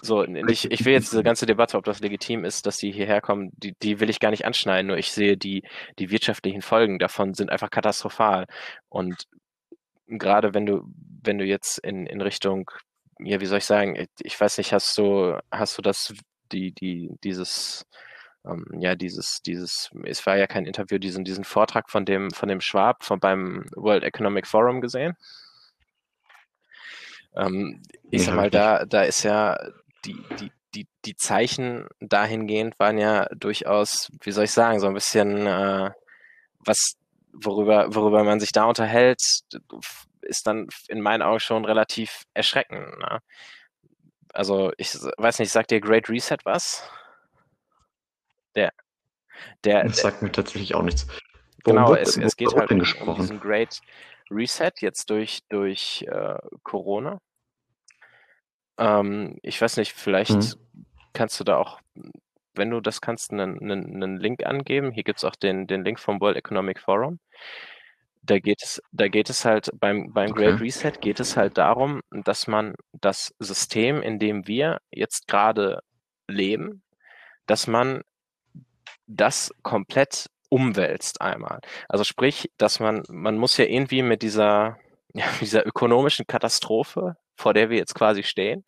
[0.01, 3.21] so, ich, ich will jetzt diese ganze Debatte, ob das legitim ist, dass die hierher
[3.21, 5.63] kommen, die, die will ich gar nicht anschneiden, nur ich sehe, die,
[5.99, 8.45] die wirtschaftlichen Folgen davon sind einfach katastrophal.
[8.89, 9.27] Und
[10.07, 10.83] gerade wenn du,
[11.23, 12.69] wenn du jetzt in, in Richtung,
[13.19, 16.13] ja, wie soll ich sagen, ich weiß nicht, hast du, hast du das,
[16.51, 17.85] die, die, dieses,
[18.45, 22.49] ähm, ja, dieses, dieses, es war ja kein Interview, diesen, diesen Vortrag von dem, von
[22.49, 25.15] dem Schwab von beim World Economic Forum gesehen?
[27.35, 29.57] Ähm, ich sag mal, da, da ist ja
[30.05, 34.93] die, die, die, die Zeichen dahingehend waren ja durchaus, wie soll ich sagen, so ein
[34.93, 35.91] bisschen äh,
[36.59, 36.95] was,
[37.33, 39.19] worüber, worüber man sich da unterhält,
[40.21, 42.99] ist dann in meinen Augen schon relativ erschreckend.
[42.99, 43.19] Ne?
[44.33, 46.89] Also ich weiß nicht, sagt dir Great Reset was?
[48.55, 48.71] Der,
[49.63, 51.07] der, das sagt mir tatsächlich auch nichts.
[51.63, 53.81] Worum genau, wird, es, es geht halt um, um diesen Great
[54.31, 57.19] Reset jetzt durch, durch äh, Corona.
[58.79, 60.61] Ähm, ich weiß nicht, vielleicht Mhm.
[61.13, 61.81] kannst du da auch,
[62.55, 64.91] wenn du das kannst, einen 'nen 'nen Link angeben.
[64.91, 67.19] Hier gibt's auch den den Link vom World Economic Forum.
[68.23, 70.61] Da geht es da geht es halt beim beim Great Okay.
[70.61, 75.81] Reset geht es halt darum, dass man das System, in dem wir jetzt grade
[76.27, 76.83] leben
[77.47, 78.03] dass man
[79.07, 81.61] das komplett umwälzt einmal.
[81.87, 84.77] Also sprich, dass man man muss ja irgendwie mit dieser
[85.13, 88.63] ja, dieser ökonomischen Katastrophe, vor der wir jetzt quasi stehen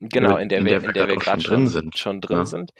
[0.00, 2.38] genau, in der in wir der in der wir grad schon drin sind, schon drin
[2.38, 2.46] ne?
[2.46, 2.72] sind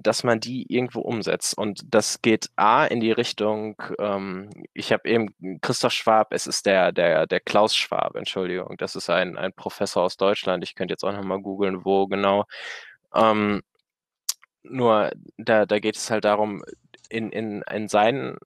[0.00, 1.58] dass man die irgendwo umsetzt.
[1.58, 6.66] Und das geht A in die Richtung, ähm ich habe eben Christoph Schwab, es ist
[6.66, 8.76] der der der Klaus Schwab, Entschuldigung.
[8.78, 10.62] Das ist ein ein Professor aus Deutschland.
[10.64, 12.44] Ich könnte jetzt auch noch mal googeln, wo genau.
[13.14, 13.62] Ähm,
[14.64, 16.62] nur da da geht es halt darum,
[17.10, 18.38] in in in seinen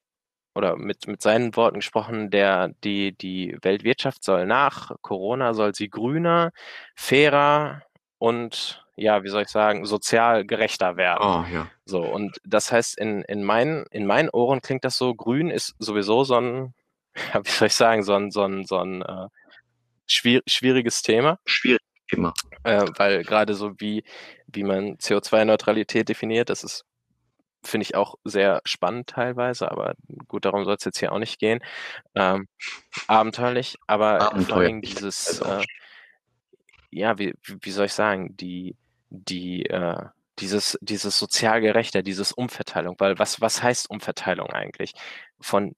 [0.54, 5.90] oder mit mit seinen Worten gesprochen, der die die Weltwirtschaft soll nach Corona soll sie
[5.90, 6.52] grüner,
[6.96, 7.82] fairer
[8.18, 11.24] und ja, wie soll ich sagen, sozial gerechter werden.
[11.24, 11.70] Oh, ja.
[11.86, 15.74] So, und das heißt, in in meinen in meinen Ohren klingt das so, grün ist
[15.80, 16.74] sowieso so 'n
[17.34, 19.28] ja, wie soll ich sagen, so 'n so 'n so 'n, äh,
[20.06, 21.38] schwier schwieriges Thema.
[21.46, 22.34] Schwieriges Thema.
[22.64, 24.04] Äh, weil grade so wie
[24.46, 26.84] wie man CO2-Neutralität definiert, das ist
[27.64, 29.94] finde ich auch sehr spannend teilweise, aber
[30.26, 31.60] gut, darum soll's jetzt hier auch nicht gehen.
[32.14, 32.48] Ähm,
[33.06, 35.62] abenteuerlich, aber vor allen Dingen Abenteuerlich dieses, äh
[36.90, 38.76] ja, wie wie soll ich sagen, die
[39.10, 40.06] die, äh
[40.38, 44.92] dieses dieses sozial Gerechte, dieses Umverteilung, weil was was heißt Umverteilung eigentlich?
[45.40, 45.76] Von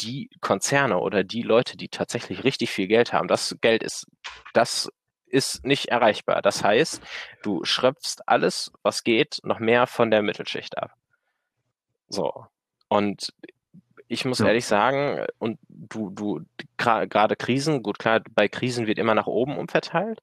[0.00, 4.06] die Konzerne oder die Leute, die tatsächlich richtig viel Geld haben, das Geld ist
[4.54, 4.90] das
[5.30, 6.42] ist nicht erreichbar.
[6.42, 7.00] Das heißt,
[7.42, 10.92] du schröpfst alles, was geht, noch mehr von der Mittelschicht ab.
[12.08, 12.46] So.
[12.88, 13.32] Und
[14.08, 14.48] ich muss Ja.
[14.48, 16.40] ehrlich sagen, und du du
[16.76, 20.20] gra grade Krisen gut, klar, bei Krisen wird immer nach oben umverteilt.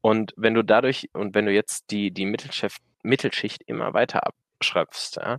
[0.00, 4.22] Und wenn du dadurch und wenn du jetzt die die Mittelschiff Mittelschicht immer weiter
[4.60, 5.38] abschröpfst, ja,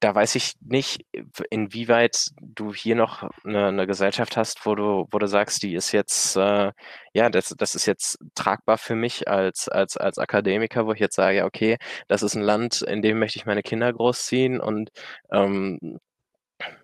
[0.00, 1.06] da weiß ich nicht,
[1.50, 5.92] inwieweit du hier noch 'ne 'ne Gesellschaft hast, wo du wo du sagst, die ist
[5.92, 6.72] jetzt, äh
[7.14, 11.16] ja, das das ist jetzt tragbar für mich als als als Akademiker, wo ich jetzt
[11.16, 14.90] sage: „Okay, das ist 'n Land, in dem möchte ich meine Kinder großziehen“ und,
[15.32, 15.78] ähm,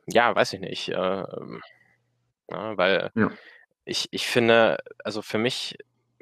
[0.06, 1.62] ja, weiß ich nicht, ähm,
[2.50, 3.34] ne, weil Ja.
[3.86, 5.76] ich ich finde also für mich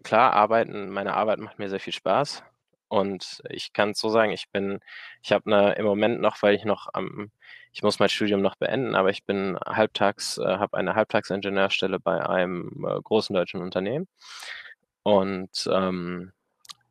[0.04, 2.44] klar, arbeiten meine Arbeit macht mir sehr viel Spaß
[2.92, 4.80] und ich kann's so sagen, ich bin
[5.22, 7.30] ich habe 'ne im Moment noch, weil ich noch am
[7.74, 12.24] ich muss mein Studium noch beenden, aber ich bin halbtags äh, habe eine Halbtagsingenieurstelle bei
[12.28, 14.08] einem, äh, großen deutschen Unternehmen.
[15.06, 16.32] Und, ähm,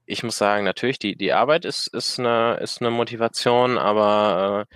[0.07, 4.75] ich muss sagen, natürlich, die die Arbeit ist ist 'ne ist 'ne Motivation, aber, äh,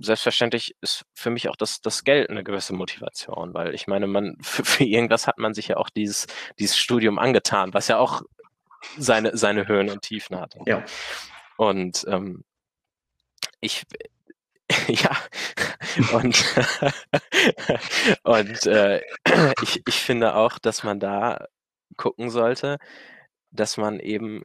[0.00, 4.36] selbstverständlich ist für mich auch das das Geld 'ne gewisse Motivation, weil ich meine, man
[4.42, 6.26] für für irgendwas hat man sich ja auch dieses
[6.60, 8.22] dieses Studium angetan, was ja auch
[8.98, 10.60] seine seine Höhen und Tiefen hatte.
[10.66, 10.84] Ja.
[11.56, 12.44] Und, ähm,
[13.60, 13.84] ich
[14.88, 15.16] ja,
[16.12, 16.44] und
[18.22, 19.02] und, äh,
[19.62, 21.46] ich ich finde auch, dass man da
[21.96, 22.78] gucken sollte,
[23.50, 24.44] dass man eben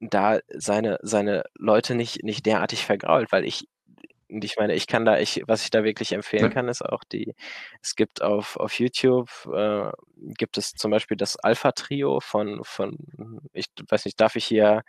[0.00, 3.68] da seine seine Leute nicht nicht derartig vergrault, weil ich
[4.30, 7.04] und ich meine, ich kann da ich was ich da wirklich empfehlen kann, ist auch
[7.04, 7.34] die
[7.82, 12.98] es gibt auf auf YouTube, äh, gibt es zum Beispiel das Alpha-Trio von von
[13.52, 14.82] ich weiß nicht, darf ich hier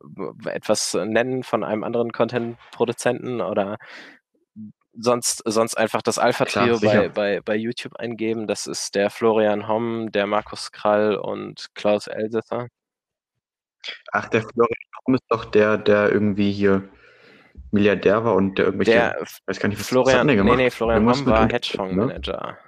[0.00, 3.78] w etwas nennen von einem anderen Content-Produzenten oder
[4.98, 8.46] sonst sonst einfach das Alpha-Trio bei bei bei YouTube eingeben.
[8.46, 12.68] Das ist der Florian Homm, der Markus Krall und Klaus Elsässer.
[14.12, 14.74] Ach, der Florian
[15.06, 16.88] Homm ist doch der, der irgendwie hier
[17.76, 20.50] Milliardär war und der irgendwelche Der weiß gar nicht, was was Florian denn der ne,
[20.50, 20.58] gemacht?
[20.58, 21.54] ne, Florian Homm mit war Unternehmen, ne?
[22.14, 22.58] Hedgefondsmanager.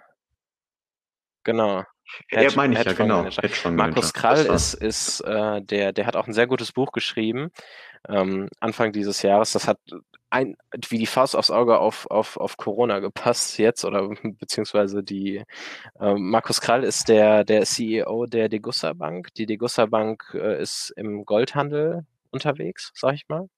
[1.45, 1.85] Genau.
[2.31, 3.25] Ja, Hedge meine ich ja, genau.
[3.25, 3.43] Hedgefondsmanager.
[3.43, 3.95] Hedgefondsmanager.
[3.95, 7.51] Markus Krall ist ist, äh, der der hat auch 'n sehr gutes Buch geschrieben,
[8.09, 9.53] ähm, Anfang dieses Jahres.
[9.53, 9.79] Das hat
[10.31, 10.57] ein
[10.89, 14.09] wie die Faust aufs Auge auf auf auf Corona gepasst jetzt oder
[14.41, 15.43] beziehungsweise die
[16.01, 19.29] ähm, Markus Krall ist der der CEO der Degussa Bank.
[19.35, 23.49] Die Degussa Bank, äh, ist im Goldhandel unterwegs, sage ich mal.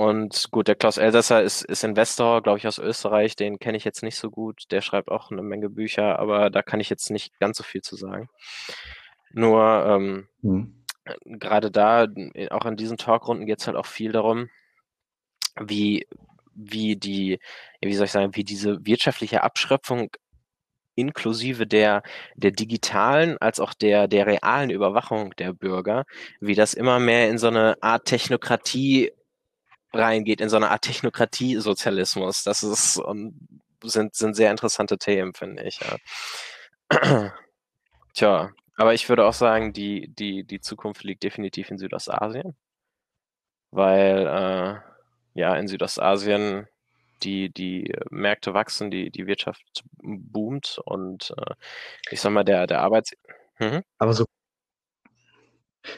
[0.00, 3.34] Und gut, der Klaus Elsässer ist ist Investor, glaube ich, aus Österreich.
[3.34, 4.62] Den kenne ich jetzt nicht so gut.
[4.70, 7.82] Der schreibt auch 'ne Menge Bücher, aber da kann ich jetzt nicht ganz so viel
[7.82, 8.28] zu sagen.
[9.32, 10.84] Nur, ähm, Mhm.
[11.40, 12.06] grade da,
[12.50, 14.50] auch in diesen Talkrunden geht's halt auch viel darum,
[15.60, 16.06] wie
[16.54, 17.40] wie die
[17.82, 20.10] wie soll ich sagen, wie diese wirtschaftliche Abschröpfung
[20.96, 22.02] inklusive der
[22.36, 26.04] der digitalen als auch der der realen Überwachung der Bürger,
[26.40, 29.12] wie das immer mehr in so 'ne Art Technokratie
[29.92, 32.42] reingeht, in so 'ne Art Technokratiesozialismus.
[32.44, 33.38] Das ist, ähm
[33.84, 35.96] sind sind sehr interessante Themen, finde ich, ja.
[38.14, 42.56] Tja, aber ich würde auch sagen, die, die, die Zukunft liegt definitiv in Südostasien,
[43.70, 46.66] weil äh, ja in Südostasien
[47.22, 51.54] die, die Märkte wachsen, die, die Wirtschaft boomt und äh,
[52.10, 53.12] ich sag mal, der, der Arbeits...
[53.58, 53.82] Mhm.
[53.98, 54.24] Aber so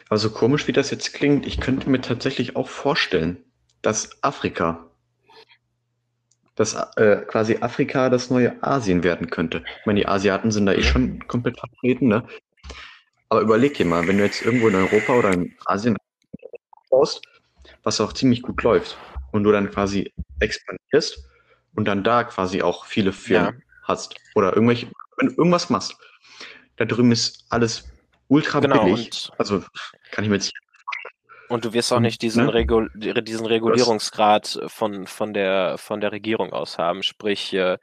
[0.09, 3.44] aber so komisch wie das jetzt klingt, ich könnte mir tatsächlich auch vorstellen,
[3.83, 4.87] dass Afrika,
[6.55, 9.64] dass äh, quasi Afrika das neue Asien werden könnte.
[9.81, 12.27] Ich meine, die Asiaten sind da eh schon komplett vertreten, ne?
[13.29, 15.97] Aber überleg dir mal, wenn du jetzt irgendwo in Europa oder in Asien
[16.90, 17.23] baust,
[17.85, 18.99] was auch ziemlich gut läuft,
[19.33, 21.25] und du dann quasi expandierst
[21.75, 23.66] und dann da quasi auch viele Firmen ja.
[23.85, 25.97] hast oder irgendwelche, wenn du irgendwas machst,
[26.77, 27.88] da drüben ist alles
[28.29, 29.31] ultra genau, billig.
[29.38, 29.62] Also
[30.11, 30.53] kann ich mir jetzt
[31.50, 32.54] und du wirst auch nicht diesen, ne?
[32.54, 37.02] Regul diesen Regulierungsgrad von, von, der, von der Regierung aus haben.
[37.02, 37.76] Sprich, äh,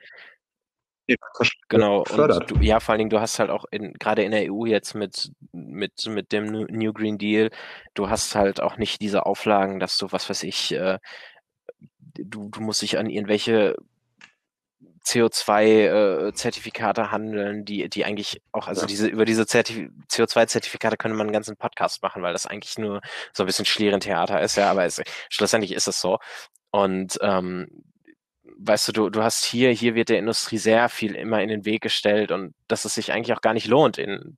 [1.67, 4.51] genau, und du, ja, vor allen Dingen, du hast halt auch in, gerade in der
[4.51, 7.49] EU jetzt mit, mit, mit dem New Green Deal,
[7.93, 10.97] du hast halt auch nicht diese Auflagen, dass du, was weiß ich, äh,
[12.15, 13.75] du, du musst dich an irgendwelche
[15.07, 18.87] CO2-Zertifikate äh, handeln, die, die eigentlich auch, also ja.
[18.87, 23.01] diese, über diese CO2-Zertifikate könnte man einen ganzen Podcast machen, weil das eigentlich nur
[23.33, 26.17] so ein bisschen Schlierentheater ist, ja, aber es, schlussendlich ist es so.
[26.71, 27.67] Und ähm,
[28.59, 31.65] weißt du, du, du hast hier, hier wird der Industrie sehr viel immer in den
[31.65, 34.37] Weg gestellt und dass es sich eigentlich auch gar nicht lohnt, in,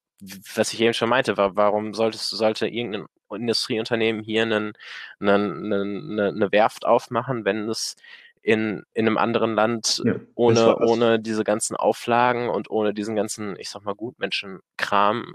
[0.54, 4.74] was ich eben schon meinte, war, warum solltest, sollte irgendein Industrieunternehmen hier einen,
[5.20, 7.96] einen, eine, eine Werft aufmachen, wenn es
[8.42, 13.58] in, in einem anderen Land ja, ohne, ohne diese ganzen Auflagen und ohne diesen ganzen,
[13.60, 15.34] ich sag mal, Gutmenschenkram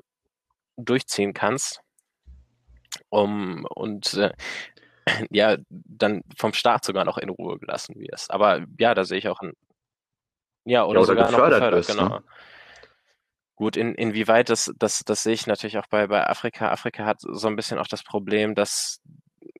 [0.77, 1.81] durchziehen kannst.
[3.11, 4.33] Um, und äh,
[5.31, 8.31] ja, dann vom Staat sogar noch in Ruhe gelassen wirst.
[8.31, 9.53] Aber ja, da sehe ich auch ein.
[10.65, 12.09] Ja, oder, ja, oder sogar noch gefördert, bist, genau.
[12.09, 12.23] Ne?
[13.57, 16.73] Gut, in, inwieweit das, das, das sehe ich natürlich auch bei, bei Afrika.
[16.73, 19.01] Afrika hat so ein bisschen auch das Problem, dass,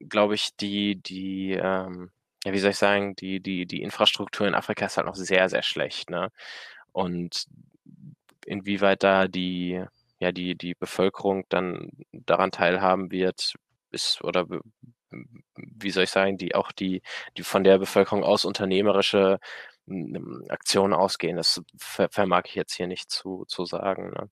[0.09, 2.11] glaube ich, die, die, ähm,
[2.45, 5.49] ja, wie soll ich sagen, die, die, die Infrastruktur in Afrika ist halt noch sehr,
[5.49, 6.31] sehr schlecht, ne?
[6.93, 7.47] Und
[8.47, 9.83] inwieweit da die,
[10.19, 13.55] ja, die, die Bevölkerung dann daran teilhaben wird,
[13.91, 14.47] ist, oder
[15.57, 17.03] wie soll ich sagen, die auch die,
[17.37, 19.39] die von der Bevölkerung aus unternehmerische
[19.87, 24.11] hm, Aktionen ausgehen, das vermag ich jetzt hier nicht zu, zu sagen.
[24.11, 24.31] Ne?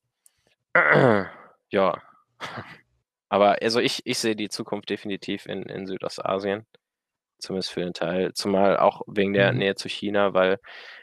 [1.69, 2.01] ja.
[3.29, 6.67] Aber also ich, ich sehe die Zukunft definitiv in, in Südostasien
[7.43, 9.59] zumindest für den Teil, zumal auch wegen der mhm.
[9.59, 10.59] Nähe zu China, weil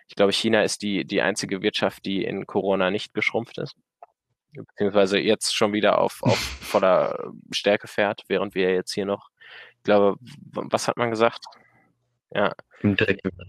[0.09, 3.77] ich glaube, China ist die, die einzige Wirtschaft, die in Corona nicht geschrumpft ist,
[4.53, 9.31] beziehungsweise jetzt schon wieder auf, auf voller Stärke fährt, während wir jetzt hier noch,
[9.77, 10.17] ich glaube,
[10.53, 11.45] was hat man gesagt?
[12.33, 12.53] Ja,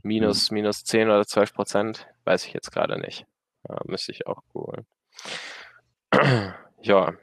[0.04, 3.26] minus, minus 10 oder 12 Prozent, weiß ich jetzt gerade nicht.
[3.68, 4.86] Ja, müsste ich auch googeln.
[6.82, 7.14] ja.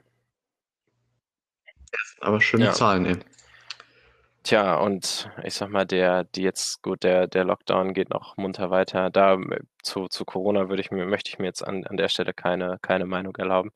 [2.20, 2.72] Aber schöne ja.
[2.72, 3.18] Zahlen, ey.
[4.48, 8.70] Tja, und ich sag mal, der, die jetzt, gut, der, der Lockdown geht noch munter
[8.70, 9.10] weiter.
[9.10, 12.08] Da äh, zu, zu Corona würde ich mir, möchte ich mir jetzt an, an der
[12.08, 13.72] Stelle keine, keine Meinung erlauben.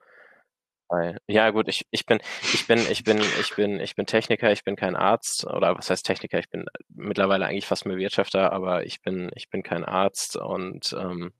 [0.88, 2.20] Weil, ja, gut, ich, ich bin,
[2.54, 5.90] ich bin, ich bin, ich bin, ich bin Techniker, ich bin kein Arzt, oder was
[5.90, 6.38] heißt Techniker?
[6.38, 10.96] Ich bin mittlerweile eigentlich fast mehr Wirtschafter, aber ich bin, ich bin kein Arzt und
[10.98, 11.34] ähm,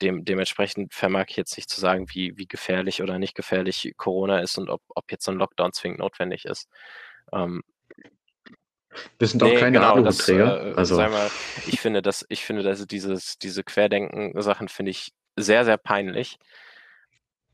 [0.00, 4.40] dem, dementsprechend vermag ich jetzt nicht zu sagen, wie, wie gefährlich oder nicht gefährlich Corona
[4.40, 6.70] ist und ob, ob jetzt so ein Lockdown zwingend notwendig ist.
[7.32, 7.62] Ähm,
[9.18, 10.72] wir sind nee, auch keine genau, Aluhutträger.
[10.72, 10.96] Äh, also.
[10.96, 11.30] Mal,
[11.66, 16.38] ich finde, dass, ich finde, dass dieses, diese Querdenken-Sachen finde ich sehr, sehr peinlich.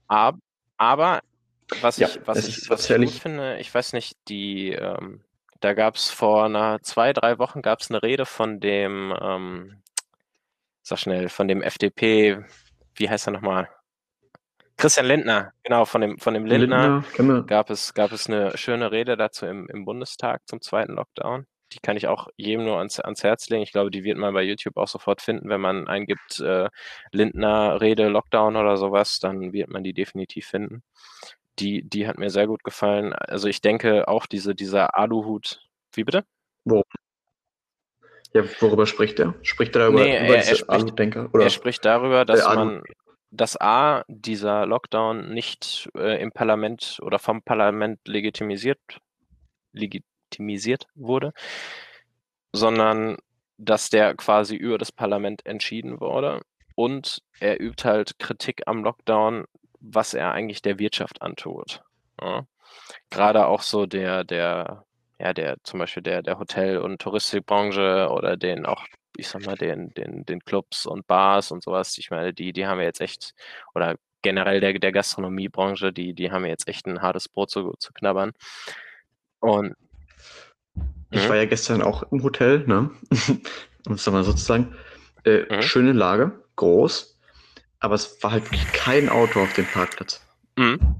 [0.06, 0.38] Aber,
[0.76, 1.20] aber
[1.80, 5.22] was ja, ich, was ich, was ich gut finde, ich weiß nicht, die, ähm,
[5.60, 9.82] da gab es vor einer zwei, drei Wochen gab es eine Rede von dem, ähm,
[10.82, 12.44] sag schnell, von dem FDP,
[12.94, 13.68] wie heißt er nochmal?
[14.80, 18.90] Christian Lindner, genau, von dem, von dem Lindner, Lindner gab, es, gab es eine schöne
[18.90, 21.46] Rede dazu im, im Bundestag zum zweiten Lockdown.
[21.72, 23.62] Die kann ich auch jedem nur ans, ans Herz legen.
[23.62, 26.68] Ich glaube, die wird man bei YouTube auch sofort finden, wenn man eingibt äh,
[27.12, 30.82] Lindner Rede Lockdown oder sowas, dann wird man die definitiv finden.
[31.58, 33.12] Die, die hat mir sehr gut gefallen.
[33.12, 35.60] Also ich denke auch diese, dieser Aluhut.
[35.92, 36.24] Wie bitte?
[36.64, 36.82] Wo?
[38.32, 39.34] Ja, worüber spricht er?
[39.42, 40.04] Spricht er darüber?
[40.04, 42.82] Nee, er, er, spricht, er, spricht, darüber, dass äh, man
[43.30, 48.80] dass A, dieser Lockdown nicht äh, im Parlament oder vom Parlament legitimisiert,
[49.72, 51.32] legitimisiert wurde,
[52.52, 53.16] sondern
[53.56, 56.40] dass der quasi über das Parlament entschieden wurde.
[56.74, 59.44] Und er übt halt Kritik am Lockdown,
[59.80, 61.82] was er eigentlich der Wirtschaft antut.
[62.20, 62.46] Ja.
[63.10, 64.84] Gerade auch so der, der,
[65.18, 69.56] ja, der, zum Beispiel der, der Hotel- und Touristikbranche oder den auch ich sag mal,
[69.56, 73.00] den, den, den Clubs und Bars und sowas, ich meine, die, die haben wir jetzt
[73.00, 73.34] echt,
[73.74, 77.92] oder generell der, der Gastronomiebranche, die, die haben jetzt echt ein hartes Brot zu, zu
[77.92, 78.32] knabbern.
[79.40, 79.74] Und
[81.10, 81.28] ich mhm.
[81.28, 82.90] war ja gestern auch im Hotel, ne?
[83.86, 84.76] um es mal sozusagen.
[85.24, 85.62] Äh, mhm.
[85.62, 87.18] Schöne Lage, groß,
[87.78, 90.24] aber es war halt kein Auto auf dem Parkplatz.
[90.56, 90.96] Mhm.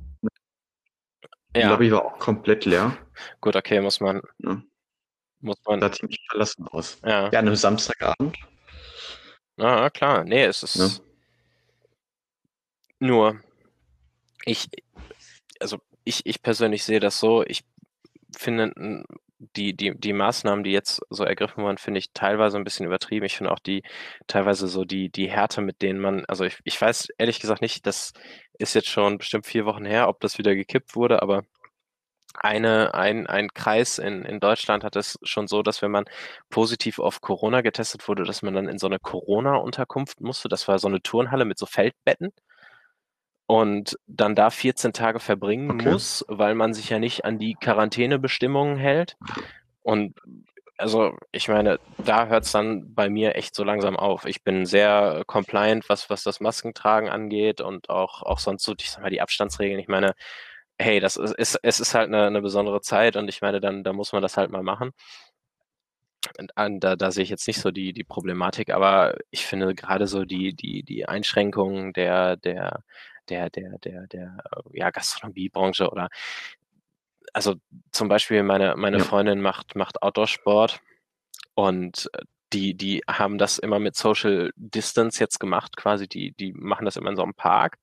[1.56, 1.70] Ja.
[1.70, 2.96] Lobby war auch komplett leer.
[3.40, 4.22] Gut, okay, muss man.
[4.38, 4.62] Ja.
[5.40, 5.80] Muss man.
[5.80, 6.98] Sah ziemlich verlassen aus.
[7.04, 7.30] Ja.
[7.30, 8.36] Ja, an einem Samstagabend.
[9.56, 10.24] Ja, klar.
[10.24, 10.76] Nee, es ist.
[10.76, 10.90] Ne?
[12.98, 13.40] Nur,
[14.44, 14.68] ich,
[15.58, 17.64] also ich, ich persönlich sehe das so, ich
[18.36, 19.04] finde
[19.56, 23.24] die, die, die Maßnahmen, die jetzt so ergriffen wurden, finde ich teilweise ein bisschen übertrieben.
[23.24, 23.82] Ich finde auch die
[24.26, 27.86] teilweise so die, die Härte, mit denen man, also ich, ich weiß ehrlich gesagt nicht,
[27.86, 28.12] das
[28.58, 31.44] ist jetzt schon bestimmt vier Wochen her, ob das wieder gekippt wurde, aber
[32.34, 36.04] eine, ein, ein Kreis in, in Deutschland hat es schon so, dass wenn man
[36.48, 40.48] positiv auf Corona getestet wurde, dass man dann in so eine Corona-Unterkunft musste.
[40.48, 42.32] Das war so eine Turnhalle mit so Feldbetten
[43.50, 45.90] und dann da 14 Tage verbringen okay.
[45.90, 49.16] muss, weil man sich ja nicht an die Quarantänebestimmungen hält.
[49.82, 50.14] Und
[50.78, 54.24] also ich meine, da hört es dann bei mir echt so langsam auf.
[54.24, 58.90] Ich bin sehr compliant, was, was das Maskentragen angeht und auch, auch sonst so, ich
[58.90, 59.80] sag mal, die Abstandsregeln.
[59.80, 60.14] Ich meine,
[60.80, 63.84] hey, das ist, ist es ist halt eine, eine besondere Zeit und ich meine, dann,
[63.84, 64.92] da muss man das halt mal machen.
[66.56, 70.24] Da, da sehe ich jetzt nicht so die, die Problematik, aber ich finde gerade so
[70.24, 72.82] die, die, die Einschränkungen der, der,
[73.28, 74.38] der, der, der, der
[74.72, 76.08] ja, Gastronomiebranche oder
[77.32, 77.56] also
[77.92, 79.04] zum Beispiel meine, meine ja.
[79.04, 80.80] Freundin macht, macht Outdoor-Sport
[81.54, 82.10] und
[82.52, 86.96] die, die haben das immer mit Social Distance jetzt gemacht, quasi, die, die machen das
[86.96, 87.78] immer in so einem Park.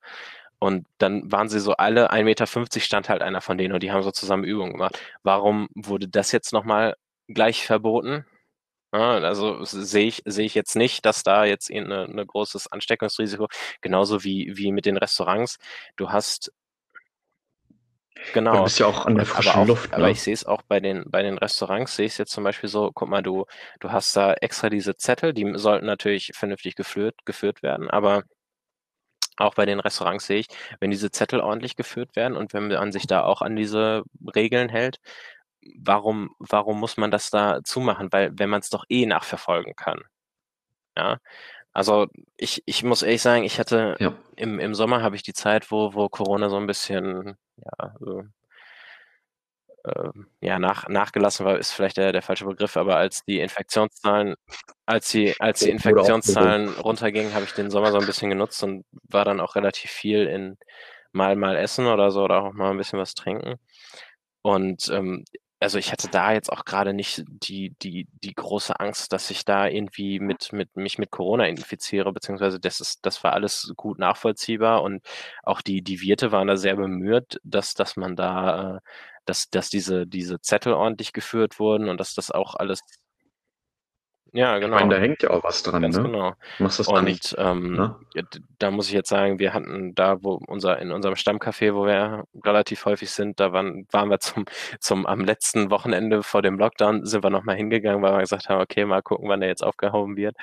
[0.60, 3.92] Und dann waren sie so alle 1,50 Meter stand halt einer von denen und die
[3.92, 5.00] haben so zusammen Übungen gemacht.
[5.24, 6.96] Warum wurde das jetzt nochmal
[7.28, 8.26] gleich verboten?
[8.94, 13.48] Ja, also sehe ich, sehe ich jetzt nicht, dass da jetzt ein ne großes Ansteckungsrisiko,
[13.82, 15.58] genauso wie, wie mit den Restaurants.
[15.98, 16.52] Du hast
[18.34, 18.58] Genau.
[18.58, 19.92] Du bist ja auch an der frischen aber auch, Luft.
[19.92, 19.98] Ne?
[19.98, 22.44] Aber ich sehe es auch bei den, bei den Restaurants, sehe ich es jetzt zum
[22.44, 23.46] Beispiel so, guck mal, du,
[23.80, 28.24] du hast da extra diese Zettel, die sollten natürlich vernünftig geführt, geführt werden, aber
[29.38, 30.48] auch bei den Restaurants sehe ich,
[30.80, 34.04] wenn diese Zettel ordentlich geführt werden und wenn man sich da auch an diese
[34.36, 35.00] Regeln hält,
[35.78, 38.12] warum, warum muss man das da zumachen?
[38.12, 40.02] Weil wenn man es doch eh nachverfolgen kann.
[40.98, 41.20] Ja.
[41.74, 42.08] Also
[42.38, 44.14] ich, ich muss ehrlich sagen, ich hatte ja.
[44.36, 47.94] im, im Sommer habe ich die Zeit, wo, wo Corona so ein bisschen, ja,
[50.42, 54.36] ja, nach, nachgelassen war, ist vielleicht der, der falsche Begriff, aber als die Infektionszahlen,
[54.86, 58.86] als die, als die Infektionszahlen runtergingen, habe ich den Sommer so ein bisschen genutzt und
[59.10, 60.58] war dann auch relativ viel in
[61.12, 63.56] mal mal essen oder so oder auch mal ein bisschen was trinken.
[64.42, 65.26] Und ähm,
[65.60, 69.44] also ich hatte da jetzt auch gerade nicht die, die, die große Angst, dass ich
[69.44, 73.98] da irgendwie mit, mit mich mit Corona infiziere, beziehungsweise das ist, das war alles gut
[73.98, 75.04] nachvollziehbar und
[75.44, 78.80] auch die, die Wirte waren da sehr bemüht, dass, dass man da, äh,
[79.28, 82.82] dass, dass diese, diese Zettel ordentlich geführt wurden und dass das auch alles
[84.34, 84.76] ja, genau.
[84.76, 86.04] Ich meine, da hängt ja auch was dran, Ganz ne?
[86.04, 86.34] genau.
[86.60, 87.96] Machst das und nicht, ähm, ne?
[88.60, 92.26] da muss ich jetzt sagen, wir hatten da, wo unser, in unserem Stammcafé, wo wir
[92.44, 94.46] relativ häufig sind, da waren, waren wir zum,
[94.80, 98.62] zum, am letzten Wochenende vor dem Lockdown, sind wir nochmal hingegangen, weil wir gesagt haben,
[98.62, 100.36] okay, mal gucken, wann der jetzt aufgehoben wird.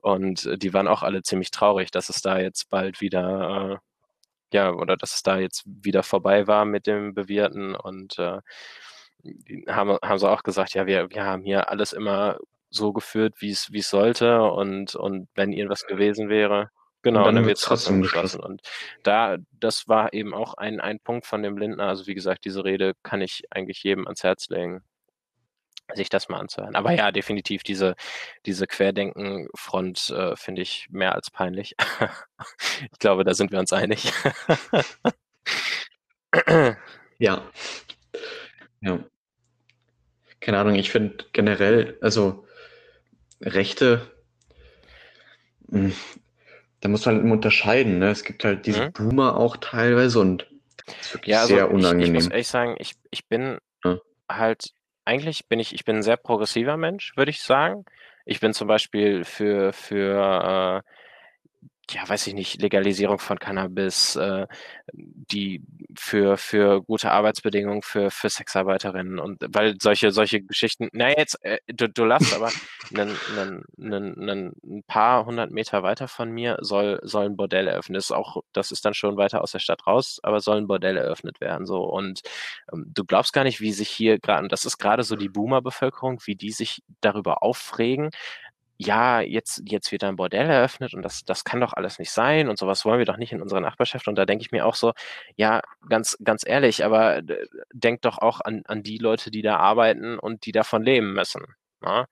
[0.00, 3.76] Und die waren auch alle ziemlich traurig, dass es da jetzt bald wieder, äh,
[4.54, 8.38] ja, oder dass es da jetzt wieder vorbei war mit dem Bewirten und äh,
[9.68, 12.38] haben, haben sie auch gesagt, ja, wir, wir haben hier alles immer
[12.70, 16.70] so geführt, wie es wie es sollte und und wenn irgendwas gewesen wäre
[17.02, 18.40] genau, dann, dann wird es trotzdem geschlossen.
[18.40, 18.62] Und
[19.04, 21.88] da, das war eben auch ein, ein Punkt von dem Lindner.
[21.88, 24.82] Also wie gesagt, diese Rede kann ich eigentlich jedem ans Herz legen,
[25.92, 26.74] sich das mal anzuhören.
[26.74, 27.94] Aber ja, definitiv diese,
[28.46, 31.76] diese Querdenken-Front äh, finde ich mehr als peinlich.
[32.92, 34.12] ich glaube, da sind wir uns einig.
[37.18, 37.42] ja.
[38.80, 38.98] Ja.
[40.40, 42.46] Keine Ahnung, ich finde generell, also
[43.40, 44.10] Rechte,
[45.70, 45.94] hm,
[46.80, 47.98] da muss man unterscheiden.
[47.98, 48.10] Ne?
[48.10, 48.92] Es gibt halt diese mhm.
[48.92, 50.46] Boomer auch teilweise und
[50.86, 52.14] das ist wirklich ja, also sehr unangenehm.
[52.14, 53.98] Ich, ich muss ehrlich sagen, ich, ich bin ja.
[54.30, 54.74] halt,
[55.04, 57.84] eigentlich bin ich, ich bin ein sehr progressiver Mensch, würde ich sagen.
[58.24, 60.90] Ich bin zum Beispiel für, für äh,
[61.90, 64.46] ja, weiß ich nicht, Legalisierung von Cannabis, äh,
[64.92, 65.62] die
[65.96, 71.58] für, für gute Arbeitsbedingungen für, für Sexarbeiterinnen und weil solche, solche Geschichten, na jetzt, äh,
[71.66, 72.50] du, du lachst, aber
[72.94, 73.16] einen,
[73.78, 77.94] einen, einen, ein paar hundert Meter weiter von mir soll, soll ein Bordell eröffnen.
[77.94, 80.66] Das ist auch, das ist dann schon weiter aus der Stadt raus, aber soll ein
[80.66, 81.66] Bordell eröffnet werden.
[81.66, 81.82] So.
[81.84, 82.22] Und
[82.72, 85.28] ähm, du glaubst gar nicht, wie sich hier gerade, und das ist gerade so die
[85.28, 88.10] Boomer-Bevölkerung, wie die sich darüber aufregen,
[88.76, 92.48] ja, jetzt, jetzt wird ein Bordell eröffnet und das, das kann doch alles nicht sein
[92.48, 94.08] und sowas wollen wir doch nicht in unserer Nachbarschaft.
[94.08, 94.92] Und da denke ich mir auch so,
[95.36, 97.22] ja, ganz, ganz ehrlich, aber
[97.72, 101.44] denkt doch auch an, an die Leute, die da arbeiten und die davon leben müssen.
[101.82, 102.00] Ja?
[102.00, 102.06] Ne?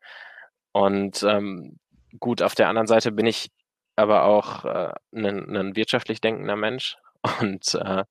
[0.72, 1.78] Und ähm,
[2.18, 3.50] gut, auf der anderen Seite bin ich
[3.96, 6.96] aber auch äh, ein wirtschaftlich denkender Mensch
[7.40, 8.04] und äh,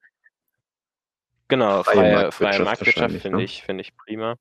[1.48, 3.44] genau, freie, freie Marktwirtschaft, Marktwirtschaft finde ne?
[3.44, 4.36] ich, finde ich prima.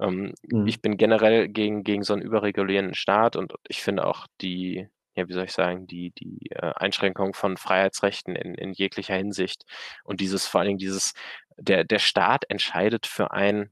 [0.00, 0.66] Ähm, mhm.
[0.66, 5.28] Ich bin generell gegen, gegen so einen überregulierenden Staat und ich finde auch die, ja,
[5.28, 9.64] wie soll ich sagen, die, die äh, Einschränkung von Freiheitsrechten in, in jeglicher Hinsicht
[10.04, 11.14] und dieses, vor allen Dingen dieses,
[11.56, 13.70] der, der Staat entscheidet für ein,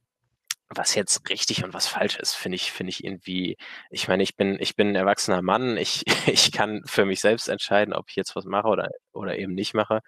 [0.69, 3.57] was jetzt richtig und was falsch ist, finde ich, finde ich irgendwie,
[3.91, 7.49] ich meine, ich bin, ich bin ein erwachsener Mann, ich, ich kann für mich selbst
[7.49, 10.01] entscheiden, ob ich jetzt was mache oder, oder eben nicht mache.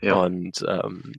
[0.00, 0.14] Ja.
[0.14, 1.14] Und ähm,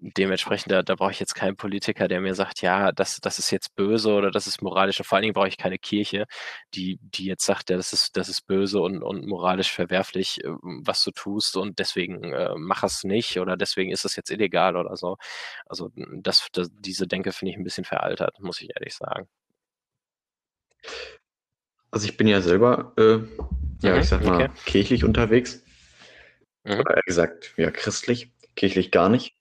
[0.00, 3.50] dementsprechend, da, da brauche ich jetzt keinen Politiker, der mir sagt, ja, das, das ist
[3.50, 4.98] jetzt böse oder das ist moralisch.
[4.98, 6.26] Und vor allen Dingen brauche ich keine Kirche,
[6.74, 10.48] die, die jetzt sagt, ja, das ist, das ist böse und, und moralisch verwerflich, äh,
[10.62, 14.76] was du tust und deswegen äh, mach es nicht oder deswegen ist es jetzt illegal
[14.76, 15.16] oder so.
[15.66, 19.28] Also das, das diese Denke finde ich ein bisschen veraltert, muss ich ehrlich sagen.
[21.90, 23.18] Also ich bin ja selber, äh,
[23.82, 24.50] ja, mhm, ich sag mal, okay.
[24.66, 25.62] kirchlich unterwegs.
[26.64, 26.80] Mhm.
[26.80, 29.36] Oder gesagt, ja, christlich, kirchlich gar nicht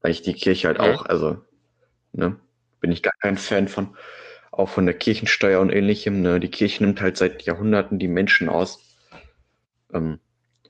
[0.00, 1.38] weil ich die Kirche halt auch, also,
[2.12, 2.36] ne,
[2.80, 3.96] bin ich gar kein Fan von,
[4.50, 6.20] auch von der Kirchensteuer und ähnlichem.
[6.20, 6.40] Ne?
[6.40, 8.96] Die Kirche nimmt halt seit Jahrhunderten die Menschen aus.
[9.92, 10.18] Ähm,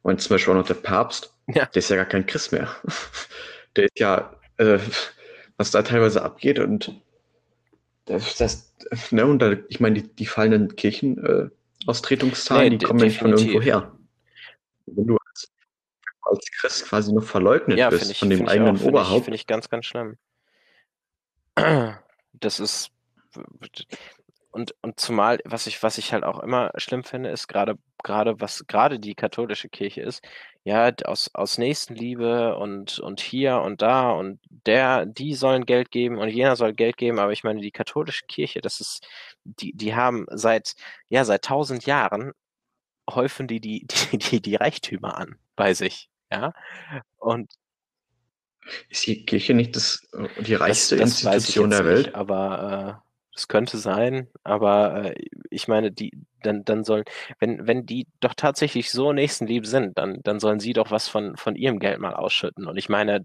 [0.02, 1.66] und zum Beispiel auch noch der Papst, ja.
[1.66, 2.68] der ist ja gar kein Christ mehr.
[3.76, 4.78] der ist ja, äh,
[5.56, 6.92] was da teilweise abgeht und
[8.04, 8.74] das, das
[9.10, 13.60] ne, und da, ich meine, die, die fallenden Kirchenaustretungszahlen, nee, die kommen nicht von irgendwo
[13.60, 13.92] her.
[14.86, 15.18] Wenn du
[16.28, 19.08] als Christ quasi nur verleugnet ja, bist ich, von dem eigenen auch, Oberhaupt.
[19.08, 20.16] Finde ich, find ich ganz, ganz schlimm.
[22.34, 22.92] Das ist
[24.50, 28.40] und, und zumal, was ich, was ich halt auch immer schlimm finde, ist gerade, gerade
[28.40, 30.22] was gerade die katholische Kirche ist,
[30.64, 36.18] ja, aus, aus Nächstenliebe und, und hier und da und der, die sollen Geld geben
[36.18, 39.06] und jener soll Geld geben, aber ich meine, die katholische Kirche, das ist,
[39.44, 40.74] die, die haben seit,
[41.08, 42.32] ja, seit tausend Jahren
[43.08, 46.08] häufen die die, die, die, die Reichtümer an bei sich.
[46.30, 46.52] Ja,
[47.18, 47.52] und
[48.88, 52.06] Ist die Kirche nicht das, äh, die reichste das, das Institution der Welt?
[52.06, 55.14] Nicht, aber äh, es könnte sein, aber äh,
[55.50, 56.12] ich meine, die,
[56.42, 57.04] dann, dann sollen,
[57.38, 61.36] wenn, wenn die doch tatsächlich so nächstenlieb sind, dann, dann sollen sie doch was von,
[61.36, 62.66] von ihrem Geld mal ausschütten.
[62.66, 63.22] Und ich meine,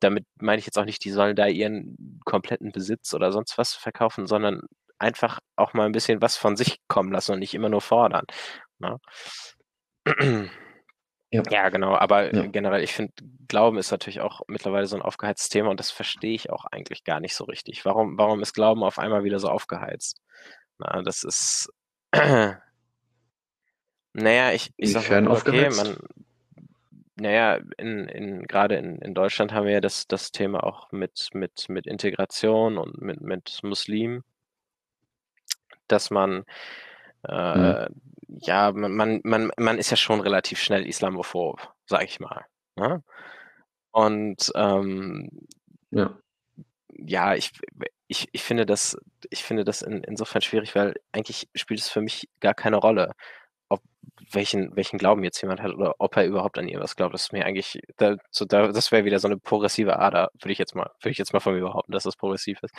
[0.00, 3.74] damit meine ich jetzt auch nicht, die sollen da ihren kompletten Besitz oder sonst was
[3.74, 4.62] verkaufen, sondern
[4.98, 8.24] einfach auch mal ein bisschen was von sich kommen lassen und nicht immer nur fordern.
[8.78, 8.98] Ne?
[11.32, 11.42] Ja.
[11.50, 11.94] Ja, genau.
[11.94, 12.46] Aber Ja.
[12.46, 13.12] generell, ich finde,
[13.46, 17.04] Glauben ist natürlich auch mittlerweile so ein aufgeheiztes Thema und das verstehe ich auch eigentlich
[17.04, 17.84] gar nicht so richtig.
[17.84, 20.20] Warum, warum ist Glauben auf einmal wieder so aufgeheizt?
[20.78, 21.72] Na, das ist,
[24.12, 25.96] naja, ich, ich sag mal, okay, man,
[27.16, 31.28] naja, in, in, gerade in, in Deutschland haben wir ja das, das Thema auch mit,
[31.32, 34.24] mit, mit Integration und mit, mit Muslimen,
[35.86, 36.44] dass man
[37.28, 37.86] Mhm.
[38.38, 42.44] Ja, man, man, man ist ja schon relativ schnell islamophob, sag ich mal.
[42.76, 43.02] Ne?
[43.90, 45.28] Und ähm,
[45.90, 46.16] ja.
[46.88, 47.50] ja, ich,
[48.06, 48.96] ich, ich finde das,
[49.30, 53.12] ich finde das in, insofern schwierig, weil eigentlich spielt es für mich gar keine Rolle,
[53.70, 53.80] ob
[54.32, 57.14] welchen, welchen Glauben jetzt jemand hat oder ob er überhaupt an irgendwas glaubt.
[57.14, 60.52] Das ist mir eigentlich, da, so, da, das wäre wieder so eine progressive Ader, würde
[60.52, 62.74] ich jetzt mal, würde ich jetzt mal von mir behaupten, dass das progressiv ist.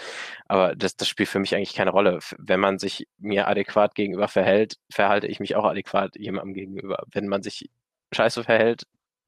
[0.48, 2.20] Aber das, das spielt für mich eigentlich keine Rolle.
[2.38, 7.04] Wenn man sich mir adäquat gegenüber verhält, verhalte ich mich auch adäquat jemandem gegenüber.
[7.12, 7.70] Wenn man sich
[8.14, 8.84] scheiße verhält,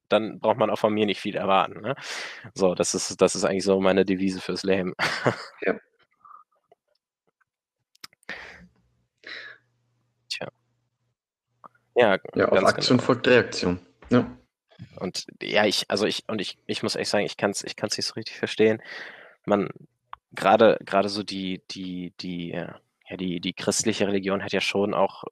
[0.10, 1.82] dann braucht man auch von mir nicht viel erwarten.
[1.82, 1.96] Ne?
[2.54, 4.94] So, das ist, das ist eigentlich so meine Devise fürs Leben.
[5.66, 5.76] Ja.
[11.96, 13.06] Ja, Ja, auf Aktion genau.
[13.06, 13.80] folgt Reaktion.
[14.10, 14.26] Ja.
[14.98, 17.76] Und ja, ich, also ich, und ich, ich muss echt sagen, ich kann es ich
[17.76, 18.82] kann's nicht so richtig verstehen.
[19.46, 19.70] Man,
[20.32, 22.80] gerade, gerade so die, die, die, ja,
[23.18, 25.24] die, die christliche Religion hat ja schon auch,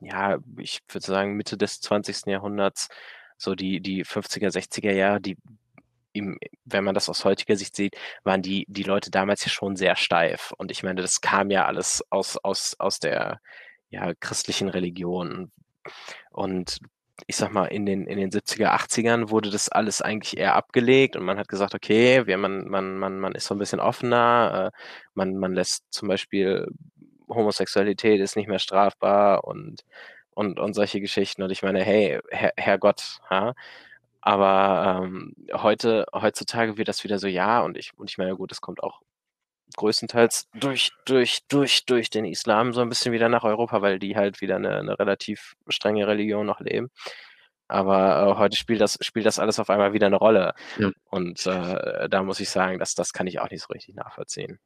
[0.00, 2.26] ja, ich würde sagen, Mitte des 20.
[2.26, 2.88] Jahrhunderts,
[3.36, 5.36] so die, die 50er, 60er Jahre, die,
[6.12, 9.76] im, wenn man das aus heutiger Sicht sieht, waren die, die Leute damals ja schon
[9.76, 10.52] sehr steif.
[10.58, 13.40] Und ich meine, das kam ja alles aus, aus, aus der,
[13.94, 15.52] ja, christlichen Religionen.
[16.30, 16.78] Und
[17.26, 21.16] ich sag mal, in den, in den 70er, 80ern wurde das alles eigentlich eher abgelegt
[21.16, 24.72] und man hat gesagt, okay, wir, man, man, man, man ist so ein bisschen offener,
[24.74, 24.78] äh,
[25.14, 26.68] man, man lässt zum Beispiel
[27.28, 29.84] Homosexualität ist nicht mehr strafbar und,
[30.34, 31.42] und, und solche Geschichten.
[31.42, 33.54] Und ich meine, hey, Herr, Herrgott, ja.
[34.20, 38.50] Aber ähm, heute, heutzutage wird das wieder so, ja, und ich, und ich meine, gut,
[38.50, 39.00] das kommt auch
[39.76, 44.16] größtenteils durch, durch, durch, durch den Islam so ein bisschen wieder nach Europa, weil die
[44.16, 46.90] halt wieder eine, eine relativ strenge Religion noch leben.
[47.66, 50.54] Aber äh, heute spielt das, spielt das alles auf einmal wieder eine Rolle.
[50.78, 50.90] Ja.
[51.10, 54.58] Und äh, da muss ich sagen, dass, das kann ich auch nicht so richtig nachvollziehen.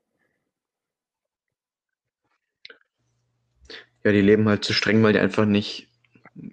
[4.04, 5.88] Ja, die leben halt zu streng, weil die einfach nicht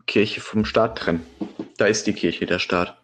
[0.08, 1.26] Kirche vom Staat trennen.
[1.78, 2.98] Da ist die Kirche der Staat.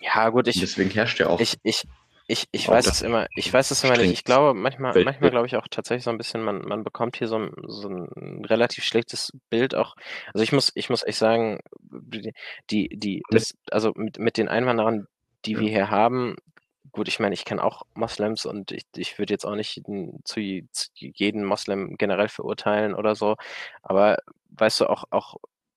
[0.00, 0.56] Ja, gut, ich.
[0.56, 1.40] Und deswegen herrscht ja auch.
[1.40, 1.84] Ich, ich,
[2.26, 4.12] ich, ich weiß es immer, ich weiß es immer nicht.
[4.12, 7.28] Ich glaube, manchmal, manchmal glaube ich auch tatsächlich so ein bisschen, man, man bekommt hier
[7.28, 9.94] so ein, so ein relativ schlechtes Bild auch.
[10.32, 11.60] Also ich muss, ich muss echt sagen,
[12.70, 15.06] die, die, das, also mit, mit den Einwanderern,
[15.44, 16.36] die wir hier haben,
[16.92, 19.82] gut, ich meine, ich kenne auch Moslems und ich, ich würde jetzt auch nicht
[20.24, 23.36] zu, zu jedem Moslem generell verurteilen oder so.
[23.82, 24.16] Aber
[24.50, 25.36] weißt du, auch, auch